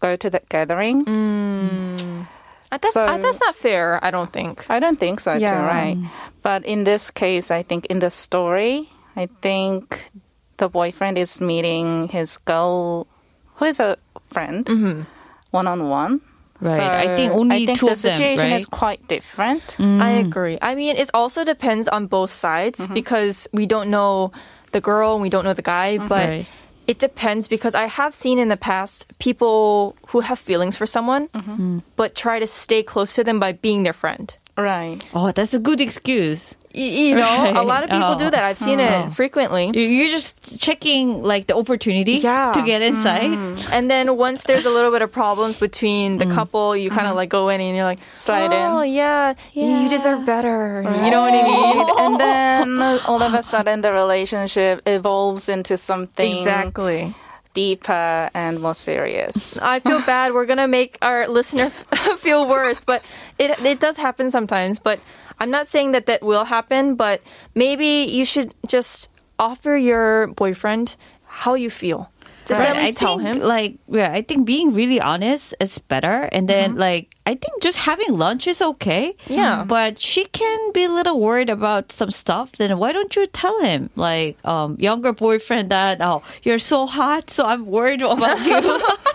go 0.00 0.16
to 0.16 0.30
that 0.30 0.48
gathering. 0.48 1.02
Uh, 1.08 2.78
That's, 2.78 2.92
So- 2.92 3.06
uh, 3.06 3.18
that's 3.18 3.40
not 3.40 3.54
fair, 3.54 4.00
I 4.02 4.10
don't 4.10 4.32
think. 4.32 4.66
I 4.68 4.80
don't 4.80 4.98
think 4.98 5.20
so, 5.20 5.34
too, 5.34 5.40
Yeah. 5.40 5.64
right? 5.66 5.96
But 6.42 6.64
in 6.66 6.82
this 6.84 7.10
case, 7.10 7.50
I 7.52 7.62
think 7.62 7.86
in 7.86 8.00
the 8.00 8.10
story, 8.10 8.88
I 9.16 9.28
think 9.42 10.10
the 10.59 10.69
boyfriend 10.69 11.17
is 11.17 11.41
meeting 11.41 12.07
his 12.09 12.37
girl, 12.37 13.07
who 13.55 13.65
is 13.65 13.79
a 13.79 13.97
friend, 14.27 15.05
one 15.51 15.67
on 15.67 15.89
one. 15.89 16.21
Right. 16.61 16.79
I 16.81 17.15
think 17.15 17.31
only 17.31 17.63
I 17.63 17.65
think 17.65 17.79
two 17.79 17.85
the 17.87 17.93
of 17.93 18.01
them, 18.01 18.15
situation 18.15 18.51
right? 18.51 18.59
is 18.59 18.65
quite 18.65 19.07
different. 19.07 19.63
Mm. 19.79 20.01
I 20.03 20.09
agree. 20.09 20.57
I 20.61 20.75
mean, 20.75 20.97
it 20.97 21.09
also 21.13 21.45
depends 21.45 21.87
on 21.87 22.07
both 22.07 22.33
sides 22.33 22.79
mm-hmm. 22.79 22.93
because 22.93 23.47
we 23.53 23.65
don't 23.65 23.89
know 23.89 24.31
the 24.73 24.81
girl 24.81 25.13
and 25.13 25.21
we 25.21 25.29
don't 25.29 25.45
know 25.45 25.53
the 25.55 25.61
guy, 25.63 25.97
mm-hmm. 25.97 26.07
but 26.11 26.27
Right. 26.27 26.47
it 26.85 26.99
depends 26.99 27.47
because 27.47 27.73
I 27.75 27.87
have 27.87 28.13
seen 28.13 28.37
in 28.39 28.49
the 28.49 28.57
past 28.59 29.07
people 29.19 29.95
who 30.11 30.19
have 30.19 30.37
feelings 30.37 30.75
for 30.75 30.85
someone 30.85 31.29
mm-hmm. 31.29 31.77
mm. 31.77 31.81
but 31.95 32.13
try 32.13 32.39
to 32.39 32.47
stay 32.47 32.83
close 32.83 33.15
to 33.15 33.23
them 33.23 33.39
by 33.39 33.53
being 33.53 33.83
their 33.83 33.95
friend. 33.95 34.35
Right. 34.57 34.99
Oh, 35.15 35.31
that's 35.31 35.53
a 35.53 35.59
good 35.59 35.79
excuse. 35.79 36.55
Y- 36.75 36.81
you 36.81 37.15
know, 37.15 37.51
a 37.55 37.63
lot 37.63 37.83
of 37.83 37.89
people 37.89 38.15
do 38.15 38.25
Oh. 38.25 38.29
that. 38.29 38.43
I've 38.43 38.57
seen 38.57 38.79
it 38.79 38.91
oh. 38.91 39.09
frequently. 39.09 39.71
You- 39.73 39.81
You're 39.89 40.11
just 40.11 40.59
checking 40.59 41.23
like 41.23 41.47
the 41.47 41.55
opportunity 41.57 42.13
Yeah. 42.21 42.51
to 42.53 42.61
get 42.61 42.81
inside. 42.81 43.31
Mm-hmm. 43.31 43.73
And 43.73 43.89
then 43.89 44.17
once 44.17 44.43
there's 44.43 44.65
a 44.65 44.69
little 44.69 44.91
bit 44.91 45.01
of 45.01 45.11
problems 45.11 45.57
between 45.57 46.17
the 46.19 46.25
mm. 46.25 46.33
couple, 46.35 46.75
you 46.77 46.89
kind 46.89 47.01
of 47.07 47.17
mm-hmm. 47.17 47.17
like 47.17 47.29
go 47.29 47.49
in 47.49 47.59
and 47.59 47.75
you're 47.75 47.85
like, 47.85 47.99
Slide 48.13 48.53
in. 48.53 48.61
oh, 48.71 48.81
yeah, 48.83 49.33
you 49.53 49.89
deserve 49.89 50.25
better. 50.25 50.83
You 50.83 51.09
know 51.09 51.21
what 51.21 51.33
I 51.33 51.41
mean? 51.41 51.77
and 52.05 52.19
then 52.19 52.99
all 53.07 53.21
of 53.23 53.33
a 53.33 53.41
sudden 53.41 53.81
the 53.81 53.91
relationship 53.91 54.81
evolves 54.85 55.49
into 55.49 55.75
something 55.77 56.37
Exactly. 56.37 57.15
deeper 57.53 58.29
and 58.33 58.59
more 58.61 58.75
serious. 58.75 59.57
I 59.57 59.79
feel 59.79 60.01
bad. 60.01 60.33
We're 60.33 60.45
gonna 60.45 60.67
make 60.67 60.97
our 61.01 61.27
listener 61.27 61.69
feel 62.17 62.47
worse, 62.47 62.83
but 62.85 63.01
it 63.37 63.59
it 63.65 63.79
does 63.79 63.97
happen 63.97 64.29
sometimes. 64.29 64.77
But 64.79 64.99
I'm 65.40 65.50
not 65.50 65.66
saying 65.66 65.92
that 65.92 66.06
that 66.06 66.22
will 66.22 66.44
happen. 66.44 66.94
But 66.94 67.20
maybe 67.54 68.06
you 68.08 68.24
should 68.24 68.54
just 68.66 69.08
offer 69.38 69.76
your 69.76 70.28
boyfriend 70.28 70.96
how 71.26 71.54
you 71.54 71.70
feel. 71.70 72.10
Just 72.44 72.60
at 72.60 72.76
Right. 72.76 72.76
I 72.76 72.86
least 72.92 72.98
tell 72.98 73.16
think 73.16 73.40
him. 73.40 73.42
like 73.42 73.76
yeah, 73.88 74.12
I 74.12 74.20
think 74.20 74.44
being 74.44 74.74
really 74.74 75.00
honest 75.00 75.54
is 75.64 75.78
better. 75.80 76.28
And 76.30 76.44
then 76.46 76.76
like 76.76 77.08
I 77.24 77.34
think 77.40 77.62
just 77.64 77.78
having 77.78 78.18
lunch 78.20 78.46
is 78.46 78.60
okay. 78.60 79.16
Yeah. 79.32 79.64
But 79.64 79.96
she 79.98 80.26
can 80.28 80.60
be 80.76 80.84
a 80.84 80.90
little 80.92 81.18
worried 81.18 81.48
about 81.48 81.90
some 81.90 82.10
stuff. 82.12 82.52
Then 82.60 82.76
why 82.78 82.92
don't 82.92 83.16
you 83.16 83.24
tell 83.32 83.56
him 83.64 83.88
like 83.96 84.36
um 84.44 84.76
younger 84.78 85.14
boyfriend 85.16 85.70
that 85.72 86.04
oh 86.04 86.20
you're 86.44 86.60
so 86.60 86.84
hot, 86.84 87.30
so 87.32 87.46
I'm 87.48 87.64
worried 87.64 88.02
about 88.04 88.44
you. 88.44 88.60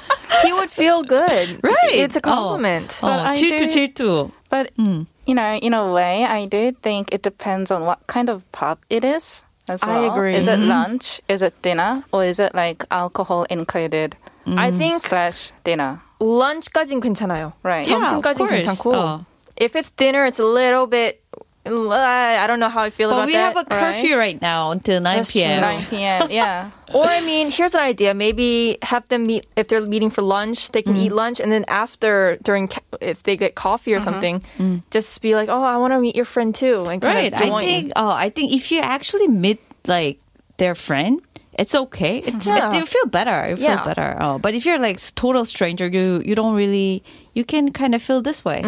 he 0.42 0.52
would 0.54 0.72
feel 0.72 1.04
good. 1.04 1.62
right. 1.62 1.94
It's 1.94 2.16
a 2.16 2.22
compliment. 2.22 2.98
Oh, 3.04 3.08
I 3.14 3.36
질투 3.38 3.60
do- 3.62 3.70
질투. 3.70 4.32
But 4.54 4.72
you 4.78 5.36
know, 5.36 5.56
in 5.56 5.74
a 5.74 5.92
way, 5.92 6.26
I 6.26 6.46
do 6.46 6.72
think 6.72 7.14
it 7.14 7.22
depends 7.22 7.72
on 7.72 7.84
what 7.86 8.00
kind 8.08 8.30
of 8.30 8.44
pub 8.52 8.80
it 8.90 9.04
is. 9.04 9.44
as 9.70 9.84
I 9.84 10.02
well. 10.02 10.12
agree. 10.14 10.36
Is 10.36 10.48
it 10.48 10.58
lunch? 10.60 11.22
Is 11.30 11.42
it 11.42 11.54
dinner? 11.62 12.04
Or 12.12 12.24
is 12.26 12.40
it 12.40 12.56
like 12.56 12.84
alcohol 12.90 13.46
included 13.50 14.18
I 14.48 14.72
think 14.72 15.00
slash 15.02 15.52
dinner? 15.64 16.02
lunch까진 16.20 17.00
괜찮아요. 17.00 17.54
Right. 17.62 17.88
Yeah, 17.88 18.18
of 18.18 18.24
점심까진 18.24 18.38
course. 18.50 18.66
괜찮고. 18.66 18.94
어. 18.96 19.26
If 19.56 19.76
it's 19.76 19.92
dinner, 19.92 20.26
it's 20.26 20.40
a 20.40 20.46
little 20.46 20.88
bit. 20.88 21.22
I 21.67 22.47
don't 22.47 22.61
know 22.61 22.69
how 22.69 22.83
I 22.83 22.91
feel 22.91 23.09
But 23.11 23.17
about 23.17 23.27
that. 23.33 23.55
But 23.55 23.67
we 23.73 23.77
have 23.77 23.91
a 23.91 23.93
curfew 23.95 24.17
right, 24.17 24.41
now 24.41 24.71
until 24.71 25.01
9 25.01 25.17
That's 25.17 25.33
true. 25.33 25.41
p.m. 25.41 25.61
9 25.61 25.85
p.m. 25.87 26.31
Yeah. 26.31 26.71
Or 26.95 27.07
I 27.07 27.21
mean, 27.23 27.51
here's 27.51 27.75
an 27.75 27.81
idea. 27.81 28.15
Maybe 28.15 28.79
have 28.83 29.09
them 29.09 29.27
meet 29.27 29.47
if 29.57 29.67
they're 29.67 29.81
meeting 29.81 30.11
for 30.11 30.23
lunch. 30.23 30.71
They 30.71 30.83
can 30.83 30.97
eat 30.97 31.11
Mm. 31.11 31.17
lunch, 31.17 31.41
and 31.41 31.51
then 31.51 31.65
after 31.67 32.37
during 32.45 32.71
if 33.01 33.25
they 33.25 33.37
get 33.37 33.57
coffee 33.57 33.95
or 33.95 33.99
Mm-hmm. 33.99 34.05
something, 34.05 34.85
just 34.93 35.21
be 35.21 35.35
like, 35.35 35.49
"Oh, 35.49 35.63
I 35.65 35.77
want 35.79 35.93
to 35.93 35.99
meet 35.99 36.15
your 36.15 36.25
friend 36.29 36.55
too," 36.55 36.87
and 36.87 37.03
kind 37.03 37.17
Right. 37.17 37.33
of 37.33 37.41
I 37.41 37.51
think. 37.65 37.93
Oh, 37.97 38.11
I 38.15 38.31
think 38.31 38.53
if 38.53 38.71
you 38.71 38.79
actually 38.81 39.27
meet 39.27 39.59
like 39.89 40.21
their 40.59 40.77
friend, 40.77 41.19
it's 41.59 41.75
okay. 41.75 42.19
It's 42.23 42.47
Yeah. 42.47 42.71
it, 42.71 42.75
you 42.79 42.87
feel 42.87 43.07
better. 43.11 43.49
You 43.51 43.57
feel 43.57 43.81
Yeah. 43.81 43.83
better. 43.85 44.17
Oh, 44.21 44.39
but 44.39 44.55
if 44.55 44.63
you're 44.65 44.79
like 44.79 45.01
total 45.19 45.45
stranger, 45.45 45.89
you 45.91 46.23
you 46.23 46.37
don't 46.37 46.55
really 46.55 47.03
you 47.35 47.43
can 47.43 47.73
kind 47.73 47.95
of 47.97 48.03
feel 48.07 48.23
this 48.23 48.45
way. 48.45 48.63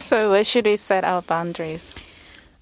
So 0.00 0.30
where 0.30 0.44
should 0.44 0.64
we 0.64 0.76
set 0.80 1.04
our 1.04 1.20
boundaries? 1.20 1.98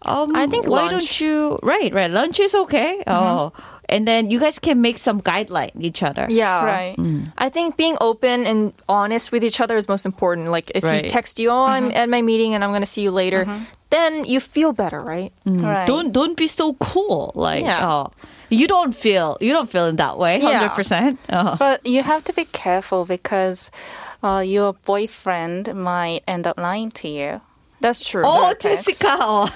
Um, 0.02 0.34
I 0.36 0.46
think 0.46 0.66
why 0.66 0.82
lunch. 0.86 0.92
don't 0.92 1.20
you? 1.20 1.58
Right, 1.62 1.92
right. 1.92 2.10
Lunch 2.10 2.38
is 2.40 2.54
okay. 2.54 3.02
Mm-hmm. 3.06 3.10
Oh, 3.10 3.52
and 3.88 4.06
then 4.06 4.30
you 4.30 4.38
guys 4.38 4.58
can 4.58 4.80
make 4.80 4.98
some 4.98 5.20
guideline 5.22 5.72
each 5.80 6.02
other. 6.02 6.26
yeah, 6.28 6.64
Right. 6.64 6.96
Mm. 6.96 7.32
I 7.38 7.48
think 7.48 7.76
being 7.76 7.96
open 8.00 8.46
and 8.46 8.72
honest 8.88 9.32
with 9.32 9.42
each 9.42 9.60
other 9.60 9.76
is 9.76 9.88
most 9.88 10.04
important. 10.04 10.50
Like 10.50 10.70
if 10.74 10.84
Right. 10.84 11.04
he 11.04 11.10
text 11.10 11.38
you, 11.38 11.50
"Oh, 11.50 11.64
I'm 11.64 11.88
mm-hmm. 11.88 11.96
at 11.96 12.08
my 12.08 12.22
meeting 12.22 12.54
and 12.54 12.62
I'm 12.62 12.70
going 12.70 12.82
to 12.82 12.86
see 12.90 13.00
you 13.02 13.10
later," 13.10 13.44
mm-hmm. 13.44 13.64
then 13.90 14.24
you 14.24 14.40
feel 14.40 14.72
better, 14.72 15.00
right? 15.00 15.32
Mm. 15.46 15.62
Right. 15.64 15.86
Don't 15.86 16.12
don't 16.12 16.36
be 16.36 16.46
so 16.46 16.74
cool. 16.74 17.32
Like 17.34 17.64
Yeah. 17.64 17.88
oh, 17.88 18.12
you 18.50 18.66
don't 18.68 18.94
feel 18.94 19.36
you 19.40 19.52
don't 19.52 19.70
feel 19.70 19.86
in 19.86 19.96
that 19.96 20.18
way. 20.18 20.38
Yeah. 20.38 20.52
Hundred 20.52 20.74
percent. 20.76 21.18
Oh. 21.32 21.56
But 21.58 21.86
you 21.86 22.02
have 22.02 22.22
to 22.24 22.32
be 22.32 22.44
careful 22.44 23.04
because 23.04 23.70
uh, 24.22 24.42
your 24.44 24.74
boyfriend 24.84 25.74
might 25.74 26.22
end 26.28 26.46
up 26.46 26.58
lying 26.58 26.90
to 26.90 27.08
you. 27.08 27.40
That's 27.81 27.99
true. 28.07 28.23
Oh, 28.25 28.53
Text. 28.57 28.85
Jessica. 28.87 29.17
Oh. 29.19 29.49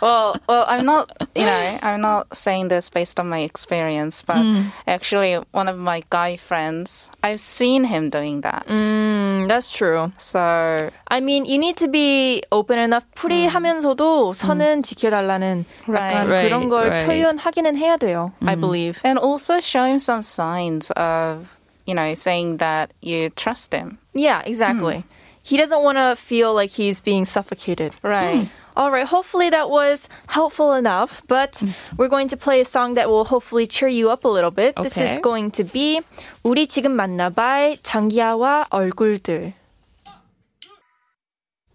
Well, 0.00 0.36
well, 0.46 0.64
I'm 0.68 0.84
not, 0.84 1.08
you 1.34 1.44
know, 1.46 1.78
I'm 1.82 2.02
not 2.02 2.36
saying 2.36 2.68
this 2.68 2.90
based 2.90 3.18
on 3.18 3.28
my 3.30 3.40
experience, 3.40 4.20
but 4.22 4.44
actually, 4.86 5.34
one 5.52 5.68
of 5.68 5.78
my 5.78 6.02
guy 6.10 6.36
friends, 6.36 7.10
I've 7.22 7.40
seen 7.40 7.84
him 7.84 8.10
doing 8.10 8.42
that. 8.42 8.66
Mm, 8.68 9.48
that's 9.48 9.72
true. 9.72 10.12
So, 10.18 10.90
I 11.08 11.20
mean, 11.20 11.46
you 11.46 11.56
need 11.58 11.78
to 11.78 11.88
be 11.88 12.42
open 12.52 12.78
enough. 12.78 13.04
풀이하면서도 13.14 14.34
선은 14.34 14.82
지켜달라는 14.82 15.64
Right. 15.86 16.12
약간 16.14 16.28
Right, 16.30 16.50
그런 16.52 16.68
걸 16.68 16.88
right. 16.90 17.06
표현하기는 17.08 17.76
해야 17.76 17.96
돼요. 17.96 18.32
I 18.44 18.54
believe. 18.54 19.00
and 19.02 19.18
also 19.18 19.60
show 19.60 19.84
him 19.84 19.98
some 19.98 20.20
signs 20.22 20.90
of, 20.92 21.56
you 21.86 21.94
know, 21.94 22.12
saying 22.14 22.58
that 22.58 22.92
you 23.00 23.30
trust 23.30 23.72
him. 23.72 23.98
Yeah, 24.14 24.42
exactly. 24.44 25.04
he 25.43 25.57
doesn't 25.57 25.81
want 25.81 25.97
to 25.97 26.15
feel 26.15 26.53
like 26.53 26.71
he's 26.71 26.99
being 26.99 27.25
suffocated. 27.25 27.93
Right. 28.03 28.45
Mm. 28.45 28.49
All 28.75 28.89
right, 28.89 29.05
hopefully 29.05 29.49
that 29.49 29.69
was 29.69 30.07
helpful 30.27 30.73
enough, 30.73 31.21
but 31.27 31.57
hmm. 31.57 31.71
we're 31.97 32.07
going 32.07 32.29
to 32.29 32.37
play 32.37 32.61
a 32.61 32.65
song 32.65 32.93
that 32.93 33.09
will 33.09 33.25
hopefully 33.25 33.67
cheer 33.67 33.89
you 33.89 34.09
up 34.09 34.23
a 34.23 34.29
little 34.29 34.49
bit. 34.49 34.77
Okay. 34.77 34.83
This 34.83 34.97
is 34.97 35.19
going 35.19 35.51
to 35.51 35.65
be 35.65 35.99
우리 36.45 36.67
지금 36.67 36.95
만나 36.95 37.29
by 37.29 37.77
장기하와 37.83 38.67
얼굴들. 38.71 39.53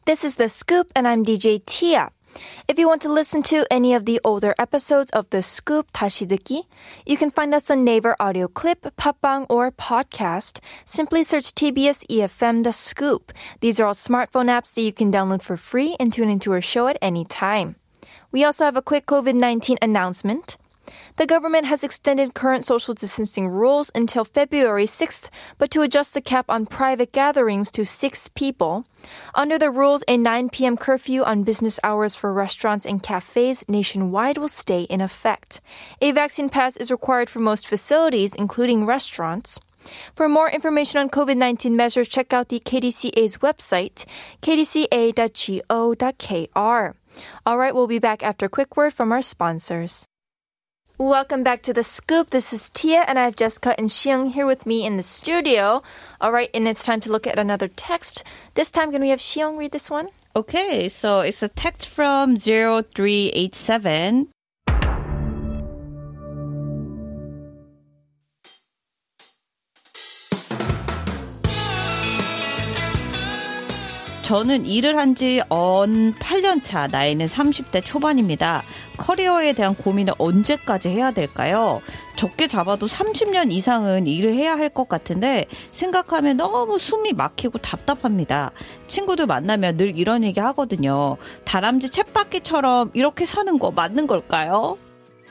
This 0.07 0.25
is 0.25 0.37
The 0.37 0.49
Scoop 0.49 0.91
and 0.97 1.07
I'm 1.07 1.23
DJ 1.23 1.61
Tia. 1.67 2.11
If 2.68 2.80
you 2.80 2.88
want 2.88 3.02
to 3.02 3.12
listen 3.12 3.44
to 3.44 3.66
any 3.70 3.94
of 3.94 4.06
the 4.06 4.20
older 4.24 4.56
episodes 4.58 5.12
of 5.12 5.30
The 5.30 5.42
Scoop 5.44 5.92
다시 5.94 6.28
듣기, 6.28 6.64
you 7.06 7.18
can 7.18 7.32
find 7.32 7.54
us 7.54 7.70
on 7.70 7.84
Naver 7.84 8.16
Audio 8.20 8.48
Clip, 8.48 8.82
Papang, 8.96 9.46
or 9.50 9.72
Podcast. 9.72 10.60
Simply 10.86 11.24
search 11.24 11.54
TBS 11.54 12.06
EFM 12.08 12.64
The 12.64 12.72
Scoop. 12.72 13.34
These 13.60 13.80
are 13.80 13.86
all 13.86 13.94
smartphone 13.94 14.48
apps 14.48 14.74
that 14.74 14.82
you 14.82 14.94
can 14.94 15.12
download 15.12 15.42
for 15.42 15.58
free 15.58 15.96
and 16.00 16.14
tune 16.14 16.30
into 16.30 16.54
our 16.54 16.62
show 16.62 16.88
at 16.88 16.98
any 17.02 17.26
time. 17.26 17.76
We 18.32 18.46
also 18.46 18.64
have 18.64 18.78
a 18.78 18.82
quick 18.82 19.06
COVID 19.06 19.36
19 19.36 19.78
announcement. 19.82 20.58
The 21.17 21.27
government 21.27 21.67
has 21.67 21.83
extended 21.83 22.35
current 22.35 22.65
social 22.65 22.95
distancing 22.95 23.49
rules 23.49 23.91
until 23.95 24.25
February 24.25 24.87
6th, 24.87 25.29
but 25.59 25.71
to 25.71 25.83
adjust 25.83 26.15
the 26.15 26.21
cap 26.21 26.47
on 26.49 26.67
private 26.67 27.13
gatherings 27.13 27.71
to 27.73 27.85
six 27.85 28.29
people. 28.29 28.85
Under 29.35 29.59
the 29.59 29.71
rules, 29.71 30.05
a 30.09 30.17
9 30.17 30.51
p.m. 30.51 30.77
curfew 30.77 31.23
on 31.23 31.43
business 31.43 31.81
hours 31.83 32.15
for 32.15 32.33
restaurants 32.33 32.85
and 32.85 33.03
cafes 33.03 33.65
nationwide 33.69 34.39
will 34.39 34.49
stay 34.49 34.83
in 34.83 35.01
effect. 35.01 35.61
A 36.01 36.13
vaccine 36.13 36.49
pass 36.49 36.77
is 36.77 36.91
required 36.91 37.31
for 37.31 37.41
most 37.41 37.67
facilities, 37.67 38.35
including 38.35 38.87
restaurants. 38.87 39.59
For 40.15 40.29
more 40.29 40.51
information 40.51 41.01
on 41.01 41.11
COVID 41.11 41.37
19 41.37 41.77
measures, 41.77 42.09
check 42.09 42.33
out 42.33 42.49
the 42.49 42.61
KDCA's 42.61 43.39
website, 43.39 44.05
kdca.go.kr. 44.43 45.67
All 47.47 47.59
right, 47.59 47.75
we'll 47.75 47.87
be 47.87 47.99
back 47.99 48.23
after 48.23 48.47
a 48.47 48.51
quick 48.51 48.77
word 48.77 48.93
from 48.93 49.13
our 49.13 49.23
sponsors. 49.23 50.07
Welcome 50.99 51.43
back 51.43 51.61
to 51.65 51.75
the 51.75 51.83
scoop. 51.83 52.31
This 52.31 52.55
is 52.55 52.71
Tia, 52.71 53.05
and 53.07 53.19
I 53.19 53.25
have 53.25 53.37
Jessica 53.37 53.79
and 53.79 53.89
Xiang 53.89 54.33
here 54.33 54.47
with 54.47 54.65
me 54.65 54.87
in 54.87 54.97
the 54.97 55.03
studio. 55.03 55.83
All 56.23 56.33
right, 56.33 56.49
and 56.55 56.67
it's 56.67 56.87
time 56.87 57.03
to 57.03 57.13
look 57.13 57.27
at 57.27 57.39
another 57.39 57.69
text. 57.69 58.25
This 58.55 58.71
time, 58.71 58.93
can 58.93 59.03
we 59.03 59.11
have 59.11 59.19
Xiang 59.19 59.59
read 59.59 59.73
this 59.73 59.91
one? 59.91 60.09
Okay, 60.35 60.89
so 60.89 61.21
it's 61.21 61.43
a 61.43 61.49
text 61.49 61.87
from 61.87 62.39
0387. 62.39 64.29
저는 74.27 74.67
일을 74.67 74.99
한 74.99 75.15
지 75.15 75.41
언 75.51 76.13
8년 76.15 76.65
차, 76.65 76.89
나이는 76.89 77.27
30대 77.29 77.85
초반입니다. 77.85 78.65
커리어에 78.97 79.53
대한 79.53 79.73
고민을 79.77 80.15
언제까지 80.19 80.89
해야 80.89 81.13
될까요? 81.13 81.81
적게 82.17 82.49
잡아도 82.49 82.87
30년 82.87 83.53
이상은 83.53 84.09
일을 84.09 84.33
해야 84.35 84.57
할 84.57 84.69
것 84.71 84.89
같은데 84.89 85.47
생각하면 85.71 86.37
너무 86.39 86.77
숨이 86.77 87.13
막히고 87.13 87.59
답답합니다. 87.59 88.51
친구들 88.89 89.27
만나면 89.27 89.77
늘 89.77 89.97
이런 89.97 90.25
얘기 90.25 90.41
하거든요. 90.41 91.19
다람쥐 91.45 91.87
챗바퀴처럼 91.87 92.91
이렇게 92.95 93.27
사는 93.27 93.57
거 93.61 93.71
맞는 93.71 94.09
걸까요? 94.09 94.77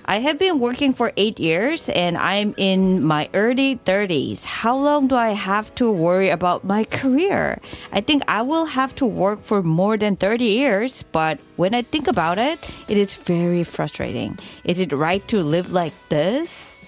I 0.06 0.18
have 0.18 0.38
been 0.38 0.58
working 0.58 0.92
for 0.92 1.12
eight 1.16 1.38
years 1.38 1.88
and 1.88 2.18
I'm 2.18 2.52
in 2.56 3.04
my 3.04 3.28
early 3.32 3.78
30s. 3.84 4.44
How 4.44 4.76
long 4.76 5.06
do 5.06 5.14
I 5.14 5.30
have 5.30 5.72
to 5.76 5.90
worry 5.90 6.30
about 6.30 6.64
my 6.64 6.82
career? 6.82 7.60
I 7.92 8.00
think 8.00 8.24
I 8.26 8.42
will 8.42 8.64
have 8.64 8.94
to 8.96 9.06
work 9.06 9.40
for 9.44 9.62
more 9.62 9.96
than 9.96 10.16
30 10.16 10.44
years, 10.44 11.04
but 11.12 11.38
when 11.56 11.74
I 11.74 11.82
think 11.82 12.08
about 12.08 12.38
it, 12.38 12.58
it 12.88 12.96
is 12.96 13.14
very 13.14 13.62
frustrating. 13.62 14.36
Is 14.64 14.80
it 14.80 14.92
right 14.92 15.22
to 15.28 15.42
live 15.42 15.70
like 15.70 15.94
this? 16.08 16.82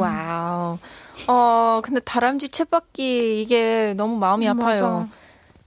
와우. 0.00 0.78
어, 1.26 1.80
근데 1.82 2.00
다람쥐 2.00 2.48
챗바퀴 2.48 3.42
이게 3.42 3.92
너무 3.94 4.16
마음이 4.16 4.48
아파요. 4.48 4.64
맞아. 4.64 5.08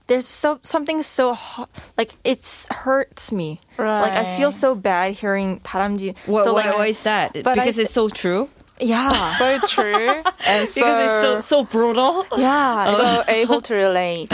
There's 0.08 0.28
so 0.28 0.58
something 0.62 1.00
so 1.02 1.32
hot, 1.32 1.70
like 1.96 2.16
it's 2.24 2.68
hurts 2.70 3.32
me. 3.32 3.60
Like 3.78 4.12
I 4.12 4.36
feel 4.36 4.48
Right. 4.52 4.54
so 4.54 4.74
bad 4.74 5.14
hearing 5.14 5.60
다람쥐. 5.60 6.14
What, 6.26 6.44
so 6.44 6.52
what- 6.52 6.66
like, 6.66 6.76
why 6.76 6.86
is 6.88 7.02
that? 7.02 7.32
But 7.32 7.54
because 7.56 7.78
I- 7.78 7.82
it's 7.82 7.92
so 7.94 8.08
true? 8.10 8.50
yeah, 8.80 9.32
So 9.40 9.56
true 9.66 10.20
and 10.46 10.68
so, 10.68 10.80
Because 10.80 10.98
it's 11.00 11.22
so, 11.24 11.40
so 11.40 11.64
brutal? 11.64 12.26
yeah. 12.36 12.84
so 12.84 13.24
able 13.28 13.62
to 13.62 13.74
relate. 13.74 14.28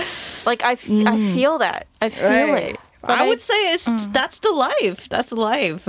like 0.44 0.64
I, 0.64 0.72
f- 0.72 0.90
I 0.90 1.16
feel 1.38 1.58
that. 1.58 1.86
I 2.02 2.08
feel 2.08 2.50
Right. 2.50 2.74
it. 2.74 2.80
I 3.04 3.28
would 3.28 3.40
say 3.40 3.72
it's 3.72 3.86
that's 4.08 4.40
the 4.40 4.50
life. 4.50 5.08
That's 5.08 5.30
life. 5.32 5.86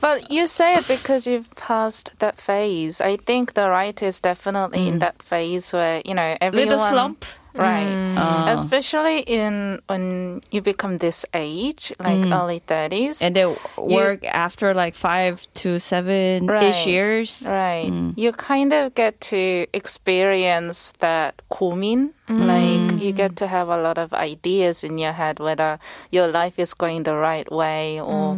But 0.00 0.32
you 0.32 0.48
say 0.48 0.74
it 0.74 0.88
because 0.88 1.28
you've 1.28 1.48
passed 1.54 2.18
that 2.18 2.40
phase. 2.40 3.00
I 3.00 3.16
think 3.16 3.54
the 3.54 3.70
writer 3.70 4.06
is 4.06 4.20
definitely 4.20 4.88
in 4.88 4.98
that 4.98 5.22
phase 5.22 5.72
where, 5.72 6.02
you 6.04 6.14
know, 6.14 6.36
everyone... 6.40 6.68
Little 6.74 6.86
slump. 6.90 7.24
Right. 7.57 7.87
Mm. 7.87 8.15
Ah. 8.17 8.53
Especially 8.53 9.19
in 9.25 9.81
when 9.87 10.41
you 10.51 10.61
become 10.61 10.97
this 10.99 11.25
age, 11.33 11.91
like 11.99 12.21
mm. 12.21 12.33
early 12.33 12.61
30s. 12.65 13.21
and 13.21 13.35
they 13.35 13.45
work 13.77 14.23
after 14.25 14.73
like 14.73 14.95
five 14.95 15.45
to 15.65 15.79
seven 15.79 16.45
ish 16.45 16.49
Right. 16.49 16.85
years. 16.87 17.43
Right. 17.49 17.89
Mm. 17.91 18.13
You 18.17 18.31
kind 18.31 18.73
of 18.73 18.93
get 18.95 19.19
to 19.33 19.67
experience 19.73 20.93
that 20.99 21.41
고민. 21.51 22.13
Like 22.29 22.99
you 22.99 23.13
get 23.13 23.37
to 23.37 23.47
have 23.47 23.69
a 23.69 23.77
lot 23.79 23.97
of 23.97 24.11
ideas 24.11 24.83
in 24.83 24.97
your 24.99 25.13
head 25.13 25.39
whether 25.39 25.79
your 26.11 26.27
life 26.27 26.59
is 26.59 26.73
going 26.73 27.03
the 27.03 27.15
right 27.15 27.49
way 27.49 28.01
or, 28.01 28.35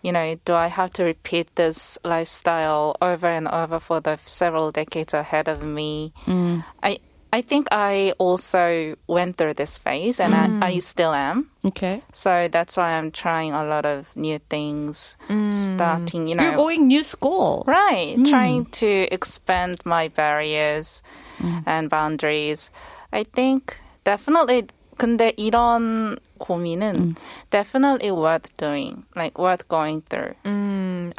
you 0.00 0.12
know, 0.12 0.38
do 0.44 0.54
I 0.54 0.68
have 0.68 0.92
to 0.94 1.02
repeat 1.02 1.50
this 1.56 1.98
lifestyle 2.04 2.94
over 3.02 3.26
and 3.26 3.48
over 3.48 3.80
for 3.80 3.98
the 3.98 4.16
several 4.26 4.70
decades 4.70 5.12
ahead 5.12 5.48
of 5.48 5.64
me? 5.64 6.12
I 6.86 7.00
I 7.32 7.40
think 7.40 7.68
I 7.72 8.12
also 8.18 8.94
went 9.06 9.38
through 9.38 9.54
this 9.54 9.78
phase, 9.78 10.20
and 10.20 10.34
I, 10.34 10.44
I 10.66 10.72
mm. 10.76 10.82
still 10.82 11.14
am. 11.14 11.48
Okay. 11.64 12.02
So 12.12 12.48
that's 12.52 12.76
why 12.76 12.92
I'm 12.92 13.10
trying 13.10 13.52
a 13.52 13.64
lot 13.64 13.86
of 13.86 14.14
new 14.14 14.38
things, 14.50 15.16
mm. 15.30 15.50
starting. 15.50 16.28
You 16.28 16.34
know, 16.34 16.44
You're 16.44 16.56
going 16.56 16.86
new 16.86 17.02
school. 17.02 17.64
right, 17.66 18.16
mm. 18.18 18.28
trying 18.28 18.66
to 18.84 19.08
expand 19.10 19.80
my 19.86 20.08
barriers 20.08 21.00
and 21.66 21.88
boundaries. 21.88 22.70
I 23.12 23.24
think 23.24 23.80
definitely. 24.04 24.68
근데 25.01 25.31
이런 25.37 26.17
고민은 26.39 27.15
definitely 27.51 28.09
worth 28.09 28.49
doing, 28.57 29.05
like 29.15 29.37
worth 29.37 29.67
going 29.67 30.01
through. 30.09 30.33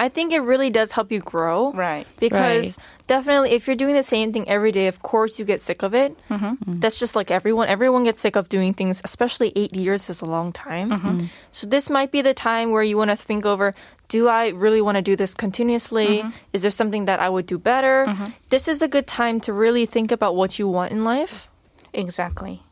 I 0.01 0.09
think 0.09 0.33
it 0.33 0.41
really 0.41 0.69
does 0.69 0.91
help 0.91 1.13
you 1.13 1.21
grow. 1.21 1.71
Right. 1.71 2.05
Because 2.19 2.77
definitely, 3.07 3.53
if 3.53 3.69
you're 3.69 3.77
doing 3.79 3.95
the 3.95 4.03
same 4.03 4.33
thing 4.33 4.49
every 4.49 4.73
day, 4.73 4.89
of 4.89 5.03
course 5.03 5.39
you 5.39 5.45
get 5.45 5.61
sick 5.61 5.85
of 5.85 5.95
it. 5.95 6.19
That's 6.67 6.99
just 6.99 7.15
like 7.15 7.31
everyone. 7.31 7.69
Everyone 7.69 8.03
gets 8.03 8.19
sick 8.19 8.35
of 8.35 8.49
doing 8.49 8.75
things, 8.75 9.01
especially 9.05 9.53
eight 9.55 9.77
years 9.77 10.11
is 10.11 10.21
a 10.21 10.27
long 10.27 10.51
time. 10.51 11.31
So 11.53 11.69
this 11.69 11.89
might 11.89 12.11
be 12.11 12.21
the 12.21 12.35
time 12.35 12.73
where 12.73 12.83
you 12.83 12.97
want 12.97 13.11
to 13.11 13.17
think 13.17 13.47
over. 13.47 13.75
Do 14.09 14.27
I 14.27 14.49
really 14.49 14.81
want 14.83 14.97
to 14.97 15.03
do 15.03 15.15
this 15.15 15.35
continuously? 15.35 16.25
Is 16.53 16.63
there 16.63 16.75
something 16.75 17.05
that 17.05 17.21
I 17.21 17.29
would 17.29 17.47
do 17.47 17.59
better? 17.59 18.11
This 18.51 18.67
is 18.67 18.83
a 18.83 18.89
good 18.89 19.07
time 19.07 19.39
to 19.47 19.53
really 19.53 19.87
think 19.87 20.11
about 20.11 20.35
what 20.35 20.59
you 20.59 20.67
want 20.67 20.91
in 20.91 21.05
life. 21.05 21.47
Exactly. 21.95 22.63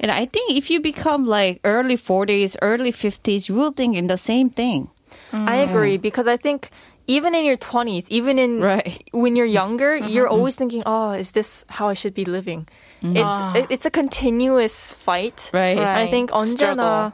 And 0.00 0.10
I 0.10 0.24
think 0.26 0.56
if 0.56 0.70
you 0.70 0.80
become 0.80 1.26
like 1.26 1.60
early 1.64 1.96
40s, 1.96 2.56
early 2.62 2.92
50s, 2.92 3.48
you 3.48 3.54
will 3.54 3.70
think 3.72 3.96
in 3.96 4.06
the 4.08 4.16
same 4.16 4.48
thing. 4.50 4.88
I 5.32 5.56
agree 5.56 5.96
because 5.98 6.26
I 6.28 6.36
think 6.36 6.70
even 7.06 7.34
in 7.34 7.44
your 7.44 7.56
20s, 7.56 8.06
even 8.08 8.38
in 8.38 8.62
Right. 8.62 9.02
when 9.12 9.34
you're 9.34 9.48
younger, 9.50 9.96
you're 9.96 10.28
always 10.30 10.54
thinking, 10.54 10.82
"Oh, 10.86 11.10
is 11.12 11.32
this 11.32 11.64
how 11.68 11.88
I 11.90 11.94
should 11.94 12.14
be 12.14 12.24
living?" 12.24 12.66
It's 13.02 13.34
it- 13.58 13.66
it's 13.74 13.86
a 13.86 13.90
continuous 13.90 14.94
fight. 14.94 15.50
Right. 15.52 15.74
And 15.80 15.88
I 15.90 16.06
think 16.06 16.30
Right. 16.30 16.38
언제나 16.46 17.10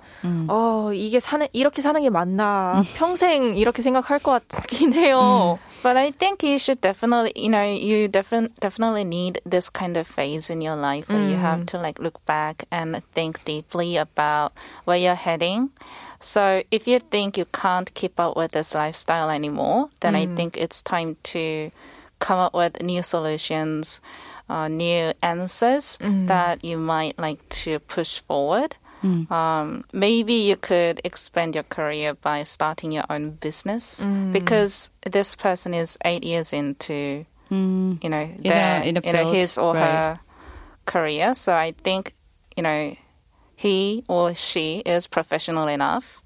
어 0.48 0.92
이게 0.92 1.18
사는 1.20 1.48
이렇게 1.56 1.80
사는 1.80 1.96
게 2.02 2.10
맞나 2.10 2.82
평생 2.94 3.56
이렇게 3.56 3.80
생각할 3.82 4.18
것 4.20 4.44
같긴 4.48 4.92
해요. 4.92 5.58
But 5.83 5.97
I 5.97 6.11
think 6.11 6.43
you 6.43 6.59
should 6.59 6.79
definitely, 6.81 7.33
you 7.35 7.49
know, 7.49 7.63
you 7.63 8.07
defin- 8.07 8.51
definitely 8.59 9.03
need 9.03 9.41
this 9.45 9.69
kind 9.69 9.97
of 9.97 10.07
phase 10.07 10.49
in 10.49 10.61
your 10.61 10.75
life 10.75 11.09
where 11.09 11.27
you 11.27 11.35
have 11.35 11.61
mm. 11.61 11.67
to 11.67 11.77
like 11.79 11.97
look 11.97 12.23
back 12.25 12.65
and 12.71 13.01
think 13.13 13.43
deeply 13.45 13.97
about 13.97 14.53
where 14.85 14.97
you're 14.97 15.15
heading. 15.15 15.71
So 16.19 16.61
if 16.69 16.87
you 16.87 16.99
think 16.99 17.37
you 17.37 17.45
can't 17.45 17.91
keep 17.95 18.19
up 18.19 18.37
with 18.37 18.51
this 18.51 18.75
lifestyle 18.75 19.31
anymore, 19.31 19.89
then 20.01 20.15
I 20.15 20.27
mm. 20.27 20.35
think 20.35 20.55
it's 20.55 20.83
time 20.83 21.17
to 21.33 21.71
come 22.19 22.37
up 22.37 22.53
with 22.53 22.79
new 22.81 23.01
solutions, 23.01 24.01
uh, 24.47 24.67
new 24.67 25.13
answers 25.23 25.97
mm. 25.97 26.27
that 26.27 26.63
you 26.63 26.77
might 26.77 27.17
like 27.17 27.47
to 27.65 27.79
push 27.79 28.19
forward. 28.19 28.75
Mm. 29.03 29.31
Um, 29.31 29.83
maybe 29.91 30.33
you 30.33 30.55
could 30.55 31.01
expand 31.03 31.55
your 31.55 31.63
career 31.63 32.13
by 32.13 32.43
starting 32.43 32.91
your 32.91 33.05
own 33.09 33.31
business 33.31 34.01
mm. 34.03 34.31
because 34.31 34.91
this 35.09 35.35
person 35.35 35.73
is 35.73 35.97
eight 36.05 36.23
years 36.23 36.53
into, 36.53 37.25
mm. 37.49 38.03
you 38.03 38.09
know, 38.09 38.29
a- 38.43 38.47
their, 38.47 38.83
in 38.83 38.97
a 38.97 39.01
you 39.03 39.13
know, 39.13 39.31
his 39.31 39.57
or 39.57 39.73
right. 39.73 39.81
her 39.81 40.19
career. 40.85 41.33
So 41.35 41.53
I 41.53 41.73
think, 41.83 42.13
you 42.55 42.63
know, 42.63 42.95
he 43.55 44.03
or 44.07 44.33
she 44.35 44.79
is 44.79 45.07
professional 45.07 45.67
enough, 45.67 46.21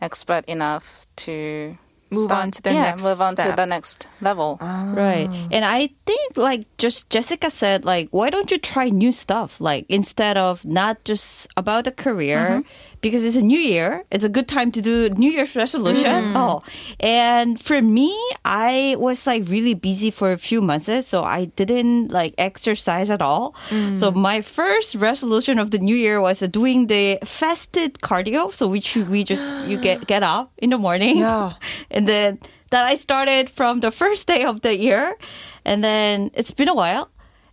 expert 0.00 0.44
enough 0.46 1.06
to 1.16 1.78
Move 2.10 2.24
start- 2.24 2.42
on 2.42 2.50
to 2.52 2.62
the 2.62 2.72
yeah, 2.72 2.82
next 2.82 3.02
move 3.02 3.20
on 3.20 3.36
to 3.36 3.42
step. 3.42 3.56
the 3.56 3.66
next 3.66 4.06
level. 4.20 4.58
Ah. 4.60 4.90
Right. 4.94 5.28
And 5.50 5.64
I 5.64 5.90
think 6.06 6.36
like 6.36 6.64
just 6.78 7.10
Jessica 7.10 7.50
said, 7.50 7.84
like, 7.84 8.08
why 8.10 8.30
don't 8.30 8.50
you 8.50 8.58
try 8.58 8.88
new 8.88 9.12
stuff? 9.12 9.60
Like 9.60 9.84
instead 9.88 10.36
of 10.36 10.64
not 10.64 11.04
just 11.04 11.48
about 11.56 11.84
the 11.84 11.92
career, 11.92 12.62
mm-hmm. 12.62 12.68
Because 13.00 13.24
it's 13.24 13.36
a 13.36 13.42
new 13.42 13.58
year, 13.58 14.04
it's 14.10 14.24
a 14.24 14.28
good 14.28 14.48
time 14.48 14.72
to 14.72 14.82
do 14.82 15.08
New 15.10 15.30
Year's 15.30 15.54
resolution. 15.54 16.10
Mm-hmm. 16.10 16.36
Oh. 16.36 16.62
And 17.00 17.60
for 17.60 17.80
me, 17.80 18.16
I 18.44 18.96
was 18.98 19.26
like 19.26 19.48
really 19.48 19.74
busy 19.74 20.10
for 20.10 20.32
a 20.32 20.38
few 20.38 20.60
months, 20.60 20.88
eh, 20.88 21.00
so 21.00 21.24
I 21.24 21.46
didn't 21.46 22.12
like 22.12 22.34
exercise 22.38 23.10
at 23.10 23.22
all. 23.22 23.54
So 23.68 24.10
mm. 24.10 24.14
my 24.14 24.40
first 24.40 24.94
resolution 24.94 25.58
of 25.58 25.70
the 25.70 25.78
new 25.78 25.96
year 25.96 26.20
was 26.20 26.42
uh, 26.42 26.46
doing 26.46 26.86
the 26.86 27.18
fasted 27.24 28.00
cardio. 28.00 28.52
So 28.52 28.68
which 28.68 28.96
we 28.96 29.24
just 29.24 29.52
you 29.66 29.78
get 29.86 30.06
get 30.06 30.22
up 30.22 30.52
in 30.58 30.70
the 30.70 30.78
morning. 30.78 31.18
Yeah. 31.18 31.54
And 31.90 32.06
then 32.06 32.38
that 32.70 32.84
I 32.84 32.96
started 32.96 33.50
from 33.50 33.80
the 33.80 33.90
first 33.90 34.26
day 34.26 34.44
of 34.44 34.60
the 34.60 34.76
year. 34.76 35.16
And 35.64 35.82
then 35.82 36.30
it's 36.34 36.52
been 36.52 36.68
a 36.68 36.74
while. 36.74 37.10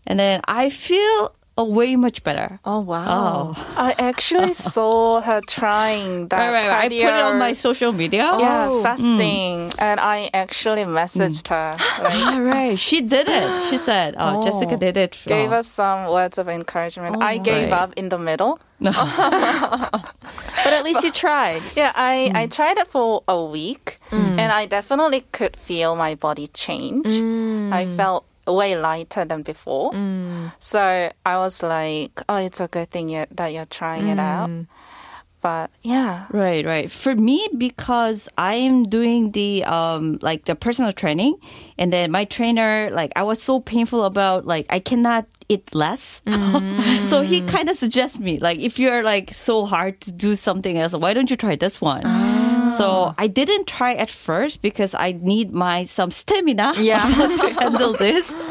And 0.07 0.19
then 0.19 0.41
I 0.47 0.69
feel 0.69 1.35
uh, 1.57 1.63
way 1.63 1.95
much 1.95 2.23
better. 2.23 2.59
Oh 2.65 2.81
wow. 2.81 3.55
Oh. 3.55 3.73
I 3.77 3.95
actually 3.97 4.53
saw 4.73 5.21
her 5.21 5.41
trying 5.47 6.27
that 6.27 6.37
Right, 6.37 6.51
right, 6.51 6.67
right. 6.69 6.85
I 6.85 6.89
put 6.89 7.13
it 7.19 7.23
on 7.23 7.39
my 7.39 7.53
social 7.53 7.91
media. 7.93 8.23
yeah, 8.39 8.67
Oh. 8.69 8.79
Mm. 8.79 8.83
fasting, 8.83 9.71
and 9.79 9.99
I 9.99 10.29
actually 10.33 10.83
messaged 10.83 11.43
mm. 11.43 11.55
her, 11.55 11.77
like, 12.03 12.33
All 12.33 12.41
right. 12.41 12.77
She 12.77 13.01
did 13.01 13.27
it. 13.29 13.69
She 13.69 13.77
said, 13.77 14.15
oh, 14.17 14.39
oh, 14.39 14.43
Jessica 14.43 14.75
did 14.77 14.97
it. 14.97 15.17
gave 15.25 15.51
Oh. 15.51 15.55
us 15.59 15.67
some 15.67 16.09
words 16.11 16.37
of 16.37 16.49
encouragement. 16.49 17.21
I 17.21 17.37
oh, 17.37 17.39
gave 17.39 17.71
Right. 17.71 17.81
up 17.81 17.93
in 17.95 18.09
the 18.09 18.19
middle. 18.19 18.59
But 20.65 20.73
at 20.73 20.83
least 20.83 21.03
you 21.03 21.11
tried. 21.11 21.61
Yeah, 21.75 21.91
I, 21.95 22.31
I 22.33 22.47
mm. 22.47 22.51
tried 22.51 22.77
it 22.77 22.87
for 22.87 23.23
a 23.27 23.41
week, 23.43 23.99
and 24.11 24.51
I 24.51 24.65
definitely 24.65 25.21
could 25.31 25.55
feel 25.55 25.95
my 25.95 26.15
body 26.15 26.47
change. 26.47 27.05
I 27.71 27.85
felt 27.95 28.25
way 28.47 28.77
lighter 28.77 29.25
than 29.25 29.41
before. 29.41 29.91
Mm. 29.91 30.53
So 30.59 31.11
I 31.25 31.37
was 31.37 31.63
like, 31.63 32.21
oh, 32.29 32.37
it's 32.37 32.59
a 32.59 32.67
good 32.67 32.91
thing 32.91 33.09
you, 33.09 33.25
that 33.31 33.53
you're 33.53 33.65
trying 33.65 34.07
it 34.07 34.19
out. 34.19 34.49
Mm. 34.49 34.67
But 35.41 35.69
yeah. 35.83 36.25
Right, 36.31 36.65
right. 36.65 36.91
For 36.91 37.15
me, 37.15 37.47
because 37.55 38.27
I 38.35 38.55
am 38.55 38.85
doing 38.85 39.31
the 39.31 39.63
um 39.65 40.17
like 40.23 40.45
the 40.45 40.55
personal 40.55 40.91
training, 40.91 41.37
and 41.77 41.93
then 41.93 42.09
my 42.09 42.25
trainer 42.25 42.89
like 42.91 43.11
I 43.15 43.21
was 43.21 43.43
so 43.43 43.59
painful 43.59 44.05
about 44.05 44.45
like 44.47 44.65
I 44.71 44.79
cannot 44.79 45.27
eat 45.47 45.75
less, 45.75 46.23
so 46.25 47.21
he 47.21 47.41
mm. 47.41 47.47
kind 47.47 47.69
of 47.69 47.77
suggests 47.77 48.17
me 48.17 48.39
like 48.39 48.57
if 48.57 48.79
you're 48.79 49.03
like 49.03 49.33
so 49.33 49.65
hard 49.65 50.01
to 50.01 50.11
do 50.11 50.33
something 50.33 50.79
else, 50.79 50.93
why 50.93 51.13
don't 51.13 51.29
you 51.29 51.37
try 51.37 51.55
this 51.55 51.79
one? 51.79 52.01
Ah. 52.05 52.54
So 52.77 52.87
ah. 52.87 53.15
I 53.17 53.27
didn't 53.27 53.67
try 53.67 53.93
at 53.93 54.09
first 54.09 54.61
because 54.61 54.93
I 54.95 55.13
need 55.13 55.53
my 55.53 55.85
some 55.85 56.11
stamina 56.11 56.73
Yeah. 56.79 57.03
to 57.37 57.49
handle 57.53 57.93
this. 57.93 58.33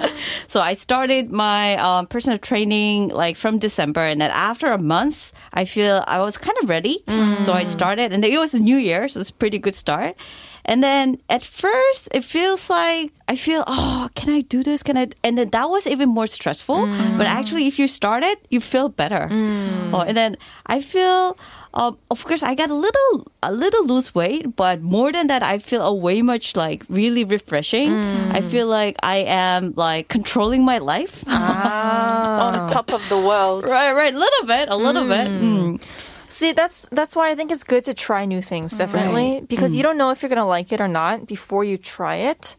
So 0.47 0.61
I 0.61 0.75
started 0.75 1.33
my 1.33 1.77
um, 1.77 2.07
personal 2.07 2.39
training 2.39 3.09
like 3.09 3.37
from 3.37 3.59
December, 3.59 4.01
and 4.03 4.21
then 4.21 4.31
after 4.31 4.71
a 4.71 4.79
month, 4.79 5.33
I 5.53 5.65
feel 5.65 6.05
I 6.07 6.21
was 6.21 6.39
kind 6.39 6.57
of 6.63 6.69
ready. 6.69 7.03
So 7.43 7.53
I 7.53 7.65
mm. 7.65 7.67
started, 7.67 8.13
and 8.13 8.25
it 8.25 8.39
was 8.39 8.55
a 8.55 8.61
new 8.61 8.77
year, 8.77 9.09
so 9.09 9.21
it's 9.21 9.31
a 9.31 9.35
pretty 9.35 9.59
good 9.59 9.75
start. 9.75 10.17
And 10.65 10.83
then 10.83 11.19
at 11.29 11.43
first, 11.43 12.09
it 12.13 12.25
feels 12.25 12.71
like 12.71 13.13
I 13.29 13.37
feel, 13.37 13.65
oh, 13.67 14.09
can 14.15 14.33
I 14.33 14.41
do 14.41 14.63
this? 14.63 14.83
Can 14.83 14.97
I? 14.97 15.09
And 15.23 15.37
then 15.37 15.51
that 15.51 15.69
was 15.69 15.87
even 15.87 16.09
more 16.09 16.27
stressful. 16.27 16.87
But 16.87 17.27
mm. 17.27 17.37
actually, 17.39 17.67
if 17.67 17.79
you 17.79 17.87
start 17.87 18.23
it, 18.25 18.47
you 18.51 18.61
feel 18.61 18.89
better. 18.89 19.29
Mm. 19.31 19.93
Oh, 19.93 20.01
and 20.01 20.17
then 20.17 20.37
I 20.67 20.81
feel. 20.81 21.37
Um, 21.75 21.99
of 22.09 22.25
course, 22.25 22.45
I 22.45 22.55
got 22.55 22.71
a 22.71 22.75
little, 22.75 23.27
a 23.43 23.53
little 23.53 23.85
lose 23.85 24.15
weight, 24.15 24.55
but 24.55 24.81
more 24.81 25.11
than 25.11 25.27
that, 25.27 25.43
I 25.43 25.59
feel 25.59 25.83
a 25.83 25.93
way 25.93 26.23
much 26.23 26.55
like 26.55 26.85
really 26.89 27.25
refreshing. 27.25 27.93
I 27.93 28.41
mm. 28.41 28.51
feel 28.51 28.69
like 28.69 28.97
I 29.03 29.17
am 29.27 29.75
like 29.77 30.09
controlling 30.09 30.65
my 30.65 30.79
life. 30.79 31.25
Ah. 31.27 32.63
On 32.63 32.69
top 32.69 32.93
of 32.93 33.03
the 33.09 33.19
world. 33.19 33.65
Right, 33.69 33.93
right, 33.93 34.15
a 34.15 34.19
little 34.19 34.47
bit, 34.47 34.69
a 34.69 34.77
little 34.77 35.09
bit. 35.09 35.27
Mm. 35.27 35.43
mm. 35.43 35.83
See, 36.29 36.53
that's 36.53 36.89
that's 36.91 37.15
why 37.15 37.31
I 37.31 37.35
think 37.35 37.51
it's 37.51 37.65
good 37.65 37.85
to 37.85 37.95
try 37.95 38.25
new 38.25 38.41
things, 38.41 38.73
mm. 38.73 38.79
definitely, 38.79 39.43
because 39.49 39.75
you 39.75 39.83
don't 39.83 39.99
know 39.99 40.11
if 40.11 40.23
you're 40.23 40.29
gonna 40.29 40.47
like 40.47 40.73
it 40.73 40.81
or 40.81 40.89
not 40.89 41.27
before 41.27 41.65
you 41.65 41.77
try 41.77 42.17
it. 42.17 42.57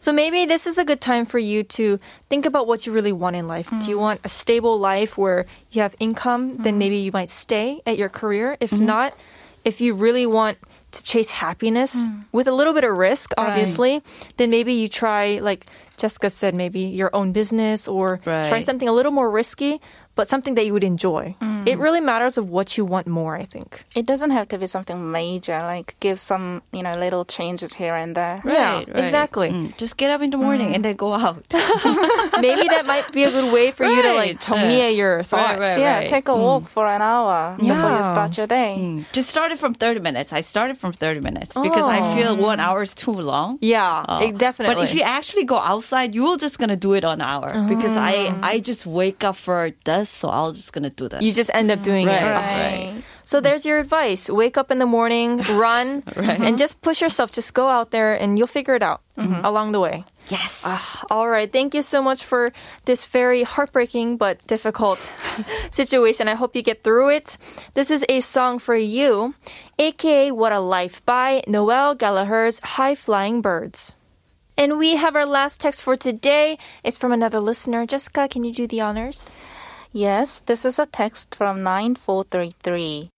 So 0.00 0.12
maybe 0.12 0.46
this 0.46 0.66
is 0.66 0.78
a 0.78 0.84
good 0.84 1.00
time 1.00 1.26
for 1.26 1.38
you 1.38 1.62
to 1.62 1.98
think 2.28 2.46
about 2.46 2.66
what 2.66 2.86
you 2.86 2.92
really 2.92 3.12
want 3.12 3.36
in 3.36 3.46
life. 3.48 3.68
Do 3.80 3.88
you 3.88 3.96
hmm. 3.96 4.02
want 4.02 4.20
a 4.24 4.28
stable 4.28 4.78
life 4.78 5.16
where 5.16 5.46
you 5.70 5.82
have 5.82 5.94
income? 5.98 6.56
Then 6.58 6.74
hmm. 6.74 6.78
maybe 6.78 6.96
you 6.96 7.12
might 7.12 7.28
stay 7.28 7.80
at 7.86 7.96
your 7.96 8.08
career. 8.08 8.56
If 8.60 8.70
hmm. 8.70 8.84
not, 8.84 9.14
if 9.64 9.80
you 9.80 9.94
really 9.94 10.26
want 10.26 10.58
to 10.92 11.02
chase 11.02 11.30
happiness 11.30 11.96
with 12.32 12.46
a 12.46 12.52
little 12.52 12.72
bit 12.72 12.84
of 12.84 12.96
risk, 12.96 13.32
obviously, 13.36 14.00
then 14.36 14.48
maybe 14.48 14.72
you 14.72 14.88
try, 14.88 15.40
like 15.40 15.66
Jessica 15.96 16.30
said, 16.30 16.54
maybe 16.54 16.80
your 16.80 17.10
own 17.14 17.32
business 17.32 17.86
or 17.88 18.18
try 18.18 18.60
something 18.60 18.88
a 18.88 18.92
little 18.92 19.12
more 19.12 19.30
risky, 19.30 19.80
but 20.15 20.27
something 20.27 20.55
that 20.55 20.65
you 20.65 20.73
would 20.73 20.83
enjoy. 20.83 21.35
It 21.65 21.77
really 21.77 22.01
matters 22.01 22.37
of 22.37 22.49
what 22.49 22.75
you 22.75 22.83
want 22.83 23.05
more, 23.07 23.35
I 23.37 23.45
think. 23.45 23.85
It 23.95 24.05
doesn't 24.07 24.31
have 24.31 24.47
to 24.49 24.57
be 24.57 24.65
something 24.67 25.11
major, 25.11 25.53
like 25.61 25.95
give 25.99 26.19
some, 26.19 26.63
you 26.73 26.81
know, 26.83 26.95
little 26.97 27.23
changes 27.23 27.71
here 27.73 27.95
and 27.95 28.17
there. 28.17 28.41
Yeah, 28.43 28.73
Right, 28.81 28.87
right. 28.89 29.03
exactly. 29.05 29.49
Mm, 29.51 29.77
Just 29.77 29.95
get 29.97 30.09
up 30.11 30.21
in 30.21 30.31
the 30.31 30.37
morning 30.37 30.73
and 30.73 30.83
then 30.83 30.95
go 30.95 31.13
out. 31.13 31.45
Maybe 32.41 32.67
that 32.67 32.85
might 32.85 33.11
be 33.11 33.23
a 33.23 33.31
good 33.31 33.53
way 33.53 33.71
for 33.71 33.85
you 33.85 34.01
to 34.01 34.13
like 34.13 34.31
Right. 34.31 34.39
정리해 34.41 34.95
your 34.95 35.23
thoughts. 35.23 35.59
right. 35.59 35.79
Yeah, 35.79 36.07
take 36.07 36.27
a 36.27 36.35
walk 36.35 36.67
for 36.67 36.87
an 36.87 37.01
hour 37.01 37.55
before 37.57 37.75
Yeah. 37.75 37.97
you 37.97 38.03
start 38.03 38.37
your 38.37 38.47
day. 38.47 38.75
Mm. 38.79 39.05
Just 39.11 39.29
started 39.29 39.59
from 39.59 39.73
30 39.73 39.99
minutes. 39.99 40.33
I 40.33 40.41
started 40.41 40.77
from 40.77 40.93
30 40.93 41.19
minutes 41.21 41.53
because 41.55 41.85
I 41.85 41.99
Oh. 42.01 42.15
feel 42.15 42.35
one 42.35 42.59
hour 42.59 42.81
is 42.81 42.95
too 42.95 43.13
long. 43.13 43.57
Yeah, 43.61 44.05
Oh. 44.07 44.19
it- 44.25 44.37
definitely. 44.37 44.75
But 44.75 44.83
if 44.89 44.95
you 44.95 45.03
actually 45.03 45.45
go 45.45 45.57
outside, 45.59 46.15
you're 46.15 46.37
just 46.37 46.57
gonna 46.59 46.75
do 46.75 46.93
it 46.93 47.05
on 47.05 47.21
an 47.21 47.27
hour 47.27 47.49
because 47.69 47.95
I 47.97 48.33
I 48.41 48.59
just 48.59 48.85
wake 48.85 49.23
up 49.23 49.35
for 49.35 49.71
this, 50.06 50.14
so 50.14 50.28
I'll 50.30 50.52
just 50.52 50.72
gonna 50.72 50.90
do 50.90 51.08
this. 51.08 51.20
you 51.22 51.32
just 51.32 51.50
end 51.52 51.70
up 51.70 51.82
doing 51.82 52.06
Right. 52.06 52.22
it. 52.22 52.30
Right. 52.30 53.02
So 53.24 53.40
there's 53.40 53.66
your 53.66 53.78
advice. 53.82 54.30
Wake 54.30 54.56
up 54.56 54.70
in 54.70 54.78
the 54.78 54.86
morning, 54.86 55.42
run, 55.50 56.02
and 56.16 56.56
just 56.56 56.80
push 56.80 57.00
yourself. 57.02 57.32
Just 57.32 57.54
go 57.54 57.68
out 57.68 57.90
there 57.90 58.14
and 58.14 58.38
you'll 58.38 58.46
figure 58.46 58.74
it 58.78 58.82
out 58.82 59.00
mm-hmm. 59.18 59.44
along 59.44 59.72
the 59.72 59.80
way. 59.80 60.04
yes. 60.30 60.62
Ah, 60.64 61.02
all 61.10 61.28
right. 61.28 61.50
Thank 61.50 61.74
you 61.74 61.82
so 61.82 61.98
much 62.02 62.22
for 62.22 62.52
this 62.84 63.04
very 63.06 63.42
heartbreaking 63.42 64.16
but 64.16 64.38
difficult 64.46 65.10
situation. 65.70 66.28
I 66.28 66.34
hope 66.38 66.54
you 66.54 66.62
get 66.62 66.82
through 66.84 67.10
it. 67.10 67.36
This 67.74 67.90
is 67.90 68.04
a 68.08 68.20
song 68.22 68.58
for 68.62 68.76
you, 68.78 69.34
aka 69.78 70.30
What 70.30 70.52
a 70.52 70.60
Life 70.60 71.02
by 71.04 71.42
Noel 71.46 71.94
Gallagher's 71.98 72.60
High 72.78 72.94
Flying 72.94 73.42
Birds. 73.42 73.94
And 74.58 74.78
we 74.78 74.96
have 74.96 75.14
our 75.16 75.26
last 75.26 75.60
text 75.60 75.82
for 75.82 75.96
today. 75.98 76.56
It's 76.82 76.96
from 76.96 77.12
another 77.12 77.40
listener. 77.40 77.84
Jessica, 77.86 78.26
can 78.30 78.42
you 78.44 78.52
do 78.54 78.66
the 78.66 78.80
honors? 78.80 79.28
Yes, 79.92 80.40
this 80.46 80.64
is 80.64 80.78
a 80.78 80.86
text 80.86 81.34
from 81.34 81.62
9433. 81.62 83.10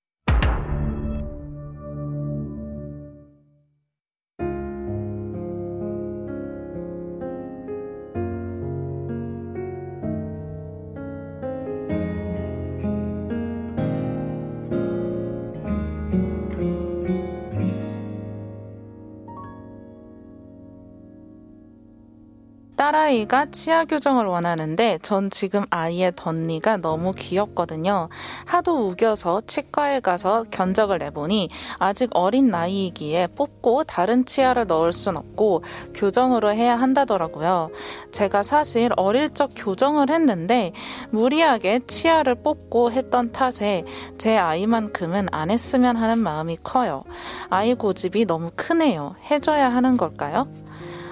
딸아이가 22.89 23.51
치아 23.51 23.85
교정을 23.85 24.25
원하는데 24.25 24.99
전 25.03 25.29
지금 25.29 25.63
아이의 25.69 26.15
덧니가 26.17 26.79
너무 26.79 27.13
귀엽거든요. 27.13 28.09
하도 28.47 28.89
우겨서 28.89 29.43
치과에 29.47 30.01
가서 30.01 30.45
견적을 30.51 30.97
내보니 30.97 31.51
아직 31.79 32.09
어린 32.15 32.49
나이이기에 32.49 33.29
뽑고 33.37 33.85
다른 33.85 34.25
치아를 34.25 34.67
넣을 34.67 34.95
순 34.95 35.19
없고 35.19 35.65
교정으로 35.93 36.55
해야 36.55 36.81
한다더라고요. 36.81 37.71
제가 38.11 38.43
사실 38.43 38.91
어릴 38.97 39.35
적 39.35 39.51
교정을 39.55 40.09
했는데 40.09 40.73
무리하게 41.11 41.81
치아를 41.87 42.37
뽑고 42.37 42.93
했던 42.93 43.33
탓에 43.33 43.85
제 44.17 44.39
아이만큼은 44.39 45.27
안 45.31 45.51
했으면 45.51 45.97
하는 45.97 46.19
마음이 46.21 46.57
커요. 46.63 47.05
아이 47.51 47.75
고집이 47.75 48.25
너무 48.25 48.51
크네요. 48.57 49.15
해줘야 49.31 49.69
하는 49.71 49.99
걸까요? 49.99 50.49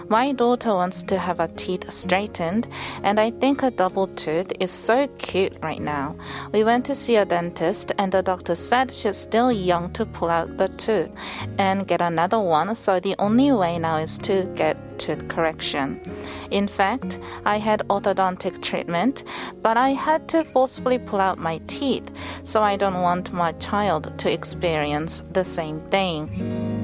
My 0.09 0.33
daughter 0.33 0.73
wants 0.73 1.03
to 1.05 1.19
have 1.19 1.39
her 1.39 1.49
teeth 1.57 1.91
straightened, 1.91 2.69
and 3.03 3.19
I 3.19 3.31
think 3.33 3.63
a 3.63 3.73
double 3.73 4.07
tooth 4.07 4.53
is 4.61 4.71
so 4.71 5.09
cute 5.19 5.55
right 5.63 5.81
now. 5.81 6.15
We 6.53 6.63
went 6.63 6.87
to 6.87 6.95
see 6.95 7.17
a 7.17 7.25
dentist, 7.25 7.91
and 7.99 8.13
the 8.13 8.23
doctor 8.23 8.55
said 8.55 8.93
she's 8.93 9.17
still 9.17 9.51
young 9.51 9.93
to 9.95 10.07
pull 10.07 10.31
out 10.31 10.59
the 10.59 10.69
tooth 10.69 11.11
and 11.59 11.89
get 11.89 12.01
another 12.01 12.39
one, 12.39 12.75
so 12.77 13.01
the 13.01 13.17
only 13.19 13.51
way 13.51 13.81
now 13.81 13.97
is 13.97 14.17
to 14.19 14.45
get 14.55 14.77
tooth 15.01 15.27
correction. 15.27 16.01
In 16.53 16.69
fact, 16.69 17.19
I 17.45 17.59
had 17.59 17.83
orthodontic 17.89 18.63
treatment, 18.63 19.25
but 19.61 19.77
I 19.77 19.91
had 19.91 20.29
to 20.29 20.45
forcefully 20.45 21.01
pull 21.01 21.21
out 21.21 21.39
my 21.39 21.61
teeth, 21.67 22.09
so 22.45 22.63
I 22.63 22.77
don't 22.77 23.01
want 23.03 23.33
my 23.33 23.53
child 23.53 24.17
to 24.19 24.33
experience 24.33 25.25
the 25.33 25.45
same 25.45 25.81
thing. 25.91 26.76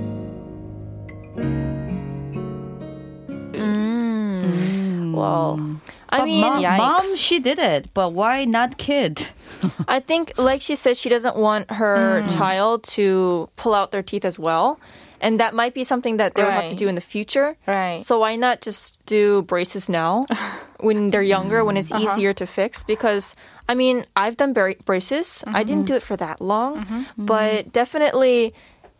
Well, 5.22 5.80
I 6.08 6.18
but 6.18 6.24
mean, 6.26 6.40
mom, 6.40 6.62
mom, 6.62 7.16
she 7.16 7.38
did 7.38 7.58
it, 7.58 7.94
but 7.94 8.12
why 8.12 8.44
not 8.44 8.76
kid? 8.76 9.28
I 9.88 10.00
think, 10.00 10.32
like 10.36 10.60
she 10.60 10.74
said, 10.74 10.96
she 10.96 11.08
doesn't 11.08 11.36
want 11.36 11.70
her 11.70 12.22
mm. 12.22 12.36
child 12.36 12.82
to 12.98 13.48
pull 13.56 13.72
out 13.72 13.92
their 13.92 14.02
teeth 14.02 14.24
as 14.24 14.38
well. 14.38 14.80
And 15.20 15.38
that 15.38 15.54
might 15.54 15.72
be 15.72 15.84
something 15.84 16.16
that 16.16 16.34
they'll 16.34 16.50
have 16.50 16.68
to 16.68 16.74
do 16.74 16.88
in 16.88 16.96
the 16.96 17.00
future. 17.00 17.56
Right. 17.68 18.02
So 18.02 18.18
why 18.18 18.34
not 18.34 18.60
just 18.60 18.98
do 19.06 19.42
braces 19.42 19.88
now 19.88 20.24
when 20.80 21.10
they're 21.10 21.22
younger, 21.22 21.64
when 21.64 21.76
it's 21.76 21.92
uh-huh. 21.92 22.10
easier 22.10 22.34
to 22.34 22.44
fix? 22.44 22.82
Because, 22.82 23.36
I 23.68 23.76
mean, 23.76 24.04
I've 24.16 24.36
done 24.36 24.52
bra- 24.52 24.74
braces. 24.84 25.44
I 25.46 25.62
didn't 25.62 25.86
mm-hmm. 25.86 25.94
do 25.94 25.94
it 25.94 26.02
for 26.02 26.16
that 26.16 26.40
long, 26.40 26.84
mm-hmm. 26.84 27.02
but 27.16 27.52
mm-hmm. 27.52 27.68
definitely 27.70 28.52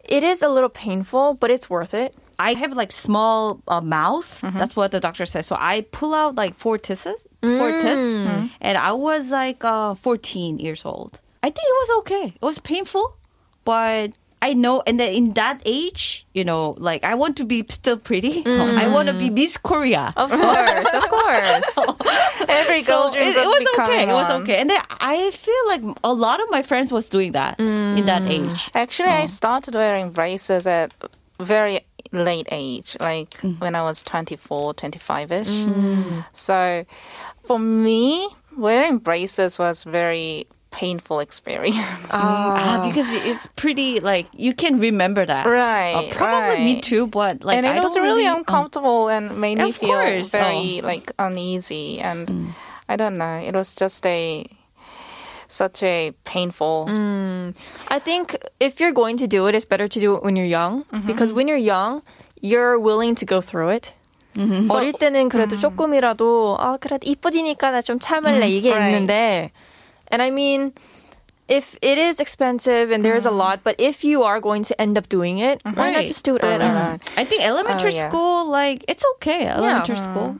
it 0.04 0.22
is 0.22 0.42
a 0.42 0.48
little 0.48 0.70
painful, 0.70 1.34
but 1.34 1.50
it's 1.50 1.68
worth 1.68 1.92
it. 1.92 2.14
I 2.48 2.54
have 2.62 2.72
like 2.82 2.92
small 2.92 3.60
uh, 3.68 3.80
mouth. 3.80 4.28
Mm-hmm. 4.42 4.58
That's 4.58 4.74
what 4.76 4.90
the 4.90 5.00
doctor 5.00 5.26
says. 5.26 5.46
So 5.46 5.56
I 5.72 5.74
pull 5.98 6.12
out 6.20 6.34
like 6.42 6.52
four 6.62 6.76
teeth, 6.78 7.04
four 7.40 7.70
Mm. 7.72 8.50
and 8.60 8.74
I 8.90 8.92
was 8.92 9.30
like 9.30 9.60
uh, 9.64 9.94
14 9.94 10.58
years 10.58 10.84
old. 10.84 11.20
I 11.42 11.48
think 11.54 11.64
it 11.72 11.76
was 11.82 11.90
okay. 12.00 12.26
It 12.40 12.42
was 12.50 12.58
painful, 12.60 13.06
but 13.64 14.12
I 14.48 14.54
know, 14.54 14.82
and 14.88 14.98
then 14.98 15.12
in 15.14 15.26
that 15.34 15.62
age, 15.64 16.26
you 16.34 16.44
know, 16.44 16.74
like 16.78 17.02
I 17.04 17.14
want 17.14 17.36
to 17.38 17.44
be 17.44 17.64
still 17.70 17.96
pretty. 18.08 18.42
I 18.46 18.88
want 18.88 19.06
to 19.08 19.14
be 19.14 19.30
Miss 19.30 19.56
Korea. 19.56 20.12
Mm. 20.16 20.22
Of 20.24 20.28
course, 20.42 20.90
of 21.00 21.04
course. 21.16 21.66
every 22.60 22.82
girl 22.82 23.10
So 23.10 23.14
dreams 23.14 23.36
it, 23.36 23.42
it 23.46 23.46
was 23.46 23.66
okay. 23.78 24.02
It 24.10 24.12
was 24.20 24.30
okay, 24.42 24.56
and 24.60 24.68
then 24.70 24.80
I 25.14 25.30
feel 25.30 25.64
like 25.72 25.82
a 26.02 26.12
lot 26.12 26.38
of 26.42 26.46
my 26.50 26.62
friends 26.62 26.90
was 26.92 27.08
doing 27.08 27.32
that 27.38 27.58
in 27.60 28.04
that 28.06 28.22
Mm. 28.22 28.34
age. 28.52 28.70
Actually, 28.74 29.10
I 29.22 29.26
started 29.26 29.74
wearing 29.74 30.10
braces 30.10 30.66
at 30.66 30.90
very 31.38 31.80
late 32.12 32.48
age, 32.52 32.96
like 33.00 33.34
when 33.58 33.74
I 33.74 33.82
was 33.82 34.02
24, 34.02 34.74
25-ish. 34.74 36.22
So 36.32 36.84
for 37.42 37.58
me, 37.58 38.28
wearing 38.56 38.98
braces 38.98 39.58
was 39.58 39.84
very 39.84 40.46
painful 40.70 41.20
experience. 41.20 41.78
Ah, 42.14 42.84
because 42.88 43.12
it's 43.12 43.46
pretty 43.56 44.00
like 44.00 44.26
you 44.32 44.54
can 44.54 44.78
remember 44.78 45.24
that. 45.24 45.46
Right, 45.46 46.10
Uh, 46.10 46.14
probably 46.14 46.64
me 46.64 46.80
too, 46.80 47.06
but 47.06 47.44
like 47.44 47.56
and 47.58 47.66
it 47.66 47.76
I 47.76 47.80
was 47.80 47.94
don't 47.94 48.02
really 48.02 48.26
uh, 48.26 48.36
uncomfortable 48.36 49.08
and 49.08 49.38
made 49.40 49.58
me 49.58 49.72
feel 49.72 49.90
course, 49.90 50.30
very 50.30 50.80
oh. 50.82 50.86
like 50.86 51.12
uneasy 51.18 52.00
and 52.00 52.54
I 52.88 52.96
don't 52.96 53.16
know. 53.18 53.38
It 53.38 53.54
was 53.54 53.74
just 53.74 54.04
a 54.06 54.46
such 55.51 55.83
a 55.83 56.11
painful. 56.23 56.87
I 57.87 57.99
think 57.99 58.35
if 58.59 58.79
you're 58.79 58.91
going 58.93 59.17
to 59.17 59.27
do 59.27 59.47
it, 59.47 59.55
it's 59.55 59.65
better 59.65 59.87
to 59.87 59.99
do 59.99 60.15
it 60.15 60.23
when 60.23 60.35
you're 60.35 60.45
young 60.49 60.85
because 61.05 61.31
when 61.33 61.47
you're 61.47 61.57
young, 61.57 62.01
you're 62.41 62.77
willing 62.79 63.15
to 63.15 63.25
go 63.25 63.41
through 63.41 63.69
it. 63.69 63.93
어릴 64.37 64.93
때는 64.93 65.29
그래도 65.29 65.55
조금이라도 65.57 66.57
아 66.59 66.77
그래도 66.77 67.09
이뻐지니까 67.09 67.71
나 67.71 67.81
좀 67.81 67.99
참을래 67.99 68.47
이게 68.49 68.69
right. 68.71 68.93
있는데, 68.93 69.51
and 70.11 70.21
I 70.21 70.29
mean. 70.29 70.73
If 71.49 71.77
it 71.81 71.97
is 71.97 72.19
expensive 72.19 72.91
and 72.91 73.05
there's 73.05 73.23
a 73.25 73.31
lot, 73.31 73.63
but 73.63 73.79
if 73.79 74.03
you 74.03 74.23
are 74.23 74.41
going 74.41 74.63
to 74.67 74.75
end 74.81 74.97
up 74.97 75.07
doing 75.07 75.39
it, 75.39 75.61
why 75.63 75.95
not 75.95 76.03
Right. 76.03 76.05
just 76.05 76.25
do 76.27 76.35
it 76.35 76.43
Right, 76.43 76.59
early? 76.59 76.67
right, 76.67 76.99
right. 76.99 77.01
I 77.15 77.23
think 77.23 77.39
elementary 77.47 77.91
Oh, 77.91 77.95
yeah. 77.95 78.09
school, 78.11 78.51
like 78.51 78.83
it's 78.91 79.05
okay. 79.15 79.47
Elementary 79.47 79.95
school. 79.95 80.35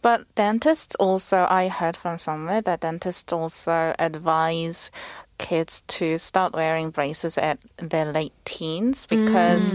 Mm. 0.00 0.02
But 0.02 0.34
dentists 0.34 0.96
also, 0.96 1.46
I 1.48 1.68
heard 1.68 1.96
from 1.96 2.18
somewhere 2.18 2.60
that 2.62 2.80
dentists 2.80 3.32
also 3.32 3.94
advise 3.98 4.90
kids 5.38 5.82
to 5.88 6.18
start 6.18 6.52
wearing 6.52 6.90
braces 6.90 7.38
at 7.38 7.58
their 7.78 8.12
late 8.12 8.34
teens 8.44 9.06
because 9.06 9.74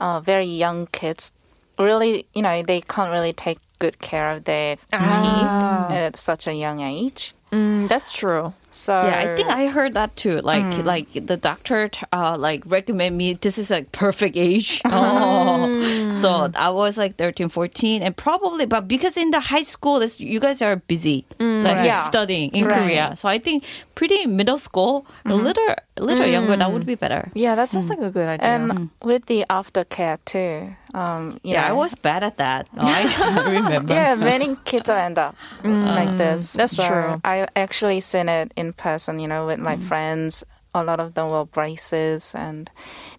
uh, 0.00 0.20
very 0.20 0.46
young 0.46 0.86
kids 0.88 1.32
really, 1.78 2.26
you 2.34 2.42
know, 2.42 2.62
they 2.62 2.80
can't 2.82 3.10
really 3.10 3.32
take 3.32 3.58
good 3.78 3.98
care 4.00 4.30
of 4.30 4.44
their 4.44 4.76
teeth 5.22 5.50
at 5.90 6.16
such 6.16 6.46
a 6.46 6.52
young 6.52 6.80
age. 6.80 7.34
Mm, 7.52 7.88
that's 7.88 8.12
true. 8.12 8.52
So 8.70 8.92
Yeah, 8.92 9.18
I 9.18 9.36
think 9.36 9.48
I 9.48 9.66
heard 9.66 9.94
that 9.94 10.14
too. 10.16 10.40
Like, 10.40 10.64
mm. 10.64 10.84
like 10.84 11.12
the 11.12 11.36
doctor, 11.36 11.90
uh, 12.12 12.36
like 12.38 12.62
recommend 12.66 13.16
me. 13.16 13.34
This 13.34 13.58
is 13.58 13.70
like 13.70 13.92
perfect 13.92 14.36
age. 14.36 14.82
Oh. 14.90 16.12
so 16.22 16.50
I 16.56 16.70
was 16.70 16.96
like 16.98 17.16
13, 17.16 17.48
14, 17.48 18.02
and 18.02 18.16
probably, 18.16 18.66
but 18.66 18.88
because 18.88 19.16
in 19.16 19.30
the 19.30 19.40
high 19.40 19.62
school, 19.62 20.02
it's, 20.02 20.18
you 20.18 20.40
guys 20.40 20.60
are 20.62 20.76
busy, 20.76 21.24
mm. 21.38 21.62
like 21.62 21.84
Yeah. 21.84 22.02
studying 22.08 22.50
in 22.50 22.66
Right. 22.66 22.78
Korea. 22.78 23.14
So 23.16 23.28
I 23.28 23.38
think 23.38 23.64
pretty 23.94 24.26
middle 24.26 24.58
school, 24.58 25.06
a 25.24 25.28
mm-hmm. 25.28 25.44
little, 25.44 25.74
a 25.96 26.04
little 26.04 26.26
younger, 26.26 26.56
that 26.56 26.72
would 26.72 26.82
mm. 26.82 26.86
be 26.86 26.94
better. 26.94 27.30
Yeah, 27.34 27.54
that 27.54 27.68
sounds 27.68 27.88
like 27.88 28.00
a 28.00 28.10
good 28.10 28.28
idea. 28.28 28.48
And 28.48 28.90
with 29.02 29.26
the 29.26 29.44
aftercare 29.48 30.18
too. 30.24 30.74
Um, 30.94 31.38
you 31.42 31.54
Yeah, 31.54 31.68
I 31.68 31.72
was 31.72 31.94
bad 31.94 32.24
at 32.24 32.38
that. 32.38 32.68
Oh, 32.76 32.80
I 32.80 33.50
remember. 33.60 33.92
Yeah, 33.92 34.14
many 34.14 34.56
kids 34.64 34.88
will 34.88 34.96
end 34.96 35.18
up 35.18 35.36
like 35.62 36.16
this. 36.16 36.52
That's 36.52 36.76
So 36.76 36.86
true. 36.86 37.20
I 37.24 37.46
actually 37.56 38.00
seen 38.00 38.28
it 38.28 38.52
in 38.56 38.72
person, 38.72 39.18
you 39.18 39.28
know, 39.28 39.46
with 39.46 39.58
my 39.58 39.76
mm. 39.76 39.86
friends. 39.86 40.44
A 40.74 40.84
lot 40.84 41.00
of 41.00 41.14
them 41.14 41.30
were 41.30 41.44
braces 41.44 42.34
and 42.34 42.70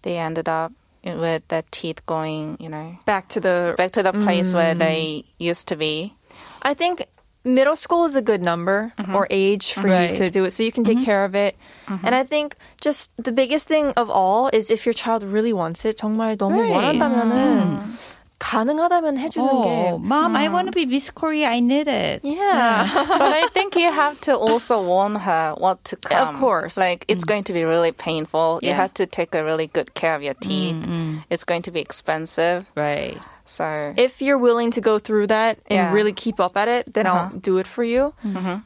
they 0.03 0.17
ended 0.17 0.47
up 0.47 0.71
with 1.03 1.47
their 1.47 1.63
teeth 1.71 2.05
going, 2.05 2.57
you 2.59 2.69
know, 2.69 2.97
Back 3.05 3.29
to 3.29 3.39
the 3.39 3.75
back 3.77 3.91
to 3.91 4.03
the 4.03 4.13
place 4.13 4.53
where 4.53 4.75
mm. 4.75 4.79
they 4.79 5.23
used 5.37 5.67
to 5.69 5.75
be. 5.75 6.13
I 6.61 6.73
think 6.73 7.05
middle 7.44 7.76
school 7.76 8.06
is 8.06 8.16
a 8.16 8.22
good 8.22 8.40
number 8.40 8.92
or 9.12 9.26
age 9.30 9.74
for 9.74 9.88
Right. 9.88 10.10
you 10.12 10.16
to 10.16 10.30
do 10.30 10.44
it 10.44 10.52
so 10.52 10.62
you 10.62 10.72
can 10.72 10.84
take 10.84 11.04
care 11.04 11.24
of 11.24 11.34
it. 11.34 11.56
And 11.88 12.14
I 12.14 12.24
think 12.24 12.56
just 12.80 13.10
the 13.20 13.32
biggest 13.32 13.68
thing 13.68 13.92
of 14.00 14.08
all 14.08 14.48
is 14.52 14.70
if 14.70 14.86
your 14.86 14.94
child 14.96 15.22
really 15.22 15.52
wants 15.52 15.84
it, 15.84 15.98
정말 15.98 16.36
너무 16.40 16.56
Right. 16.64 16.72
원한다면은 16.72 17.84
가능하다면 18.38 19.16
해주는 19.16 19.48
Oh, 19.48 19.64
게 19.64 20.00
mom, 20.02 20.36
I 20.36 20.48
want 20.48 20.66
to 20.68 20.72
be 20.72 20.84
Miss 20.84 21.08
Korea. 21.10 21.48
I 21.48 21.60
need 21.60 21.86
it. 21.88 22.20
yeah. 22.24 22.88
but 23.08 23.32
I 23.32 23.46
think 23.54 23.76
you 23.76 23.90
have 23.92 24.20
to 24.22 24.36
also 24.36 24.82
warn 24.82 25.14
her 25.16 25.54
what 25.56 25.82
to 25.84 25.96
come. 25.96 26.40
course. 26.40 26.76
Like 26.76 27.04
it's 27.08 27.24
going 27.24 27.44
to 27.44 27.52
be 27.52 27.64
really 27.64 27.92
painful. 27.92 28.60
You 28.62 28.70
Yeah. 28.70 28.76
have 28.88 28.92
to 28.94 29.06
take 29.06 29.34
a 29.34 29.44
really 29.44 29.68
good 29.68 29.94
care 29.94 30.14
of 30.14 30.22
your 30.22 30.34
teeth. 30.34 30.76
It's 31.30 31.44
going 31.44 31.62
to 31.62 31.70
be 31.70 31.80
expensive. 31.80 32.66
Right. 32.74 33.16
So 33.48 33.92
if 33.96 34.22
you're 34.22 34.38
willing 34.38 34.70
to 34.72 34.80
go 34.80 34.98
through 34.98 35.26
that 35.28 35.58
and 35.68 35.76
Yeah. 35.76 35.92
really 35.92 36.12
keep 36.12 36.40
up 36.40 36.56
at 36.56 36.68
it, 36.68 36.94
then 36.94 37.06
I'll 37.06 37.28
Uh-huh. 37.28 37.40
do 37.40 37.58
it 37.58 37.66
for 37.68 37.84
you. 37.84 38.14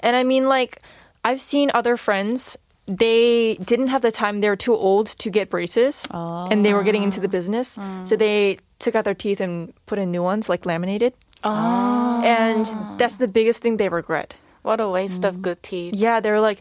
And 0.00 0.14
I 0.14 0.22
mean, 0.22 0.46
like, 0.46 0.78
I've 1.24 1.40
seen 1.42 1.70
other 1.74 1.96
friends. 1.98 2.56
They 2.86 3.58
didn't 3.66 3.88
have 3.92 4.00
the 4.00 4.14
time. 4.14 4.40
They 4.40 4.48
were 4.48 4.56
too 4.56 4.72
old 4.72 5.12
to 5.18 5.28
get 5.28 5.50
braces, 5.50 6.06
and 6.48 6.64
they 6.64 6.72
were 6.72 6.82
getting 6.86 7.02
into 7.02 7.20
the 7.20 7.28
business. 7.28 7.76
So 8.08 8.16
they 8.16 8.58
took 8.78 8.94
out 8.94 9.04
their 9.04 9.18
teeth 9.18 9.40
and 9.42 9.74
put 9.84 9.98
in 9.98 10.08
new 10.14 10.22
ones, 10.22 10.48
like 10.48 10.64
laminated. 10.64 11.12
And 12.22 12.64
that's 12.96 13.16
the 13.16 13.28
biggest 13.28 13.62
thing 13.62 13.76
they 13.76 13.88
regret. 13.88 14.36
what 14.62 14.80
a 14.80 14.88
waste 14.88 15.24
of 15.24 15.40
good 15.40 15.62
teeth. 15.62 15.94
Yeah, 15.94 16.20
they're 16.20 16.40
like, 16.42 16.60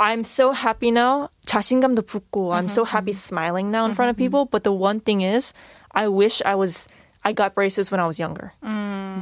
I'm 0.00 0.24
so 0.24 0.50
happy 0.52 0.90
now. 0.90 1.30
자신감도 1.46 2.02
붙고, 2.02 2.50
I'm 2.54 2.68
so 2.68 2.82
happy 2.84 3.12
smiling 3.12 3.70
now 3.70 3.84
in 3.86 3.94
front 3.94 4.10
of 4.10 4.16
people. 4.16 4.46
But 4.46 4.64
the 4.64 4.72
one 4.72 4.98
thing 4.98 5.20
is, 5.20 5.52
I 5.94 6.08
wish 6.08 6.42
I 6.44 6.54
was, 6.56 6.88
I 7.24 7.32
got 7.32 7.54
braces 7.54 7.90
when 7.90 8.00
I 8.00 8.06
was 8.06 8.18
younger. 8.18 8.52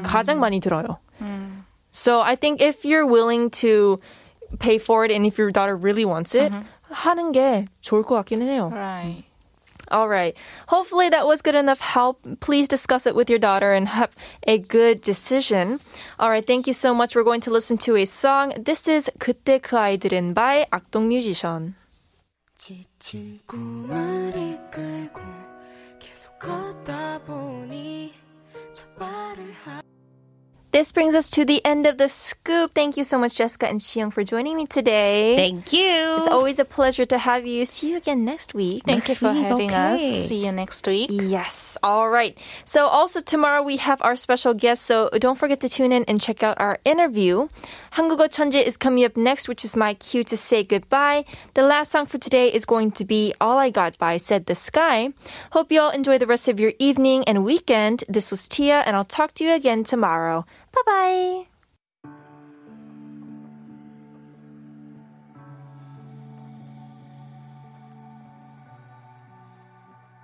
가장 0.03 0.39
많이 0.39 0.61
들어요. 0.61 0.99
So 1.93 2.21
I 2.21 2.37
think 2.37 2.61
if 2.61 2.85
you're 2.85 3.07
willing 3.07 3.51
to 3.63 3.99
pay 4.59 4.79
for 4.79 5.05
it 5.05 5.11
and 5.11 5.27
if 5.27 5.39
your 5.39 5.51
daughter 5.51 5.75
really 5.77 6.05
wants 6.05 6.35
it, 6.35 6.53
하는 6.91 7.33
게 7.33 7.67
좋을 7.81 8.05
것 8.05 8.15
같기는 8.15 8.47
해요. 8.49 8.71
Right. 8.73 9.25
All 9.89 10.09
right. 10.09 10.35
Hopefully 10.69 11.09
that 11.11 11.27
was 11.27 11.43
good 11.43 11.55
enough 11.55 11.81
help. 11.81 12.21
Please 12.41 12.67
discuss 12.67 13.07
it 13.07 13.15
with 13.15 13.31
your 13.31 13.39
daughter 13.39 13.73
and 13.73 13.89
have 13.89 14.15
a 14.47 14.59
good 14.59 15.01
decision. 15.01 15.79
All 16.19 16.29
right. 16.29 16.45
Thank 16.47 16.67
you 16.67 16.75
so 16.75 16.93
much. 16.93 17.15
We're 17.15 17.25
going 17.25 17.41
to 17.43 17.51
listen 17.51 17.79
to 17.87 17.97
a 17.97 18.05
song. 18.05 18.53
This 18.59 18.89
is 18.89 19.11
그때 19.19 19.61
그 19.61 19.79
아이들은 19.79 20.35
by 20.35 20.67
악동 20.73 21.09
뮤지션. 21.09 21.77
지친 22.57 23.39
꿈을 23.47 24.33
이끌고 24.35 25.21
계속 26.01 26.37
걷다 26.39 27.21
보니 27.27 27.37
첫 27.37 27.65
발을 27.67 27.90
하 27.90 27.90
this 30.72 30.94
brings 30.94 31.16
us 31.16 31.30
to 31.32 31.44
the 31.44 31.60
end 31.66 31.86
of 31.86 31.98
the 31.98 32.08
scoop. 32.08 32.74
Thank 32.74 32.96
you 32.96 33.04
so 33.04 33.18
much, 33.18 33.36
Jessica 33.36 33.68
and 33.68 33.82
Xiong, 33.82 34.14
for 34.14 34.24
joining 34.24 34.56
me 34.56 34.66
today. 34.66 35.36
Thank 35.36 35.74
you. 35.74 36.16
It's 36.18 36.30
always 36.30 36.60
a 36.60 36.66
pleasure 36.66 37.06
to 37.08 37.18
have 37.18 37.46
you. 37.46 37.66
See 37.66 37.92
you 37.92 37.98
again 37.98 38.24
next 38.24 38.54
week. 38.54 38.84
Thank 38.86 39.00
next 39.00 39.10
you 39.10 39.16
for 39.16 39.34
week. 39.34 39.44
having 39.44 39.72
okay. 39.72 40.12
us. 40.12 40.28
See 40.30 40.46
you 40.46 40.52
next 40.54 40.88
week. 40.88 41.10
Yes. 41.12 41.78
All 41.84 42.10
right. 42.10 42.38
So, 42.64 42.88
also 42.88 43.20
tomorrow 43.20 43.62
we 43.62 43.78
have 43.78 44.02
our 44.02 44.16
special 44.16 44.54
guest. 44.54 44.84
So, 44.84 45.10
don't 45.20 45.38
forget 45.38 45.60
to 45.60 45.68
tune 45.68 45.92
in 45.92 46.06
and 46.06 46.22
check 46.22 46.42
out 46.42 46.58
our 46.58 46.80
interview. 46.86 47.50
Hangugo 47.94 48.30
Chanje 48.30 48.64
is 48.64 48.78
coming 48.78 49.04
up 49.04 49.18
next, 49.18 49.50
which 49.50 49.66
is 49.66 49.76
my 49.76 49.94
cue 49.96 50.24
to 50.24 50.38
say 50.38 50.64
goodbye. 50.64 51.26
The 51.54 51.64
last 51.64 51.92
song 51.92 52.06
for 52.06 52.18
today 52.18 52.48
is 52.48 52.64
going 52.64 52.92
to 52.94 53.04
be 53.04 53.34
All 53.42 53.58
I 53.58 53.72
Got 53.72 53.98
by 53.98 54.16
Said 54.16 54.46
the 54.46 54.56
Sky. 54.56 55.12
Hope 55.52 55.70
you 55.70 55.82
all 55.82 55.90
enjoy 55.90 56.18
the 56.18 56.28
rest 56.28 56.48
of 56.48 56.62
your 56.62 56.72
evening 56.80 57.26
and 57.26 57.44
weekend. 57.44 58.06
This 58.08 58.32
was 58.32 58.48
Tia, 58.48 58.84
and 58.88 58.96
I'll 58.96 59.04
talk 59.04 59.34
to 59.34 59.44
you 59.44 59.52
again 59.52 59.84
tomorrow. 59.84 60.46
Bye 60.74 60.82
bye. 60.86 61.51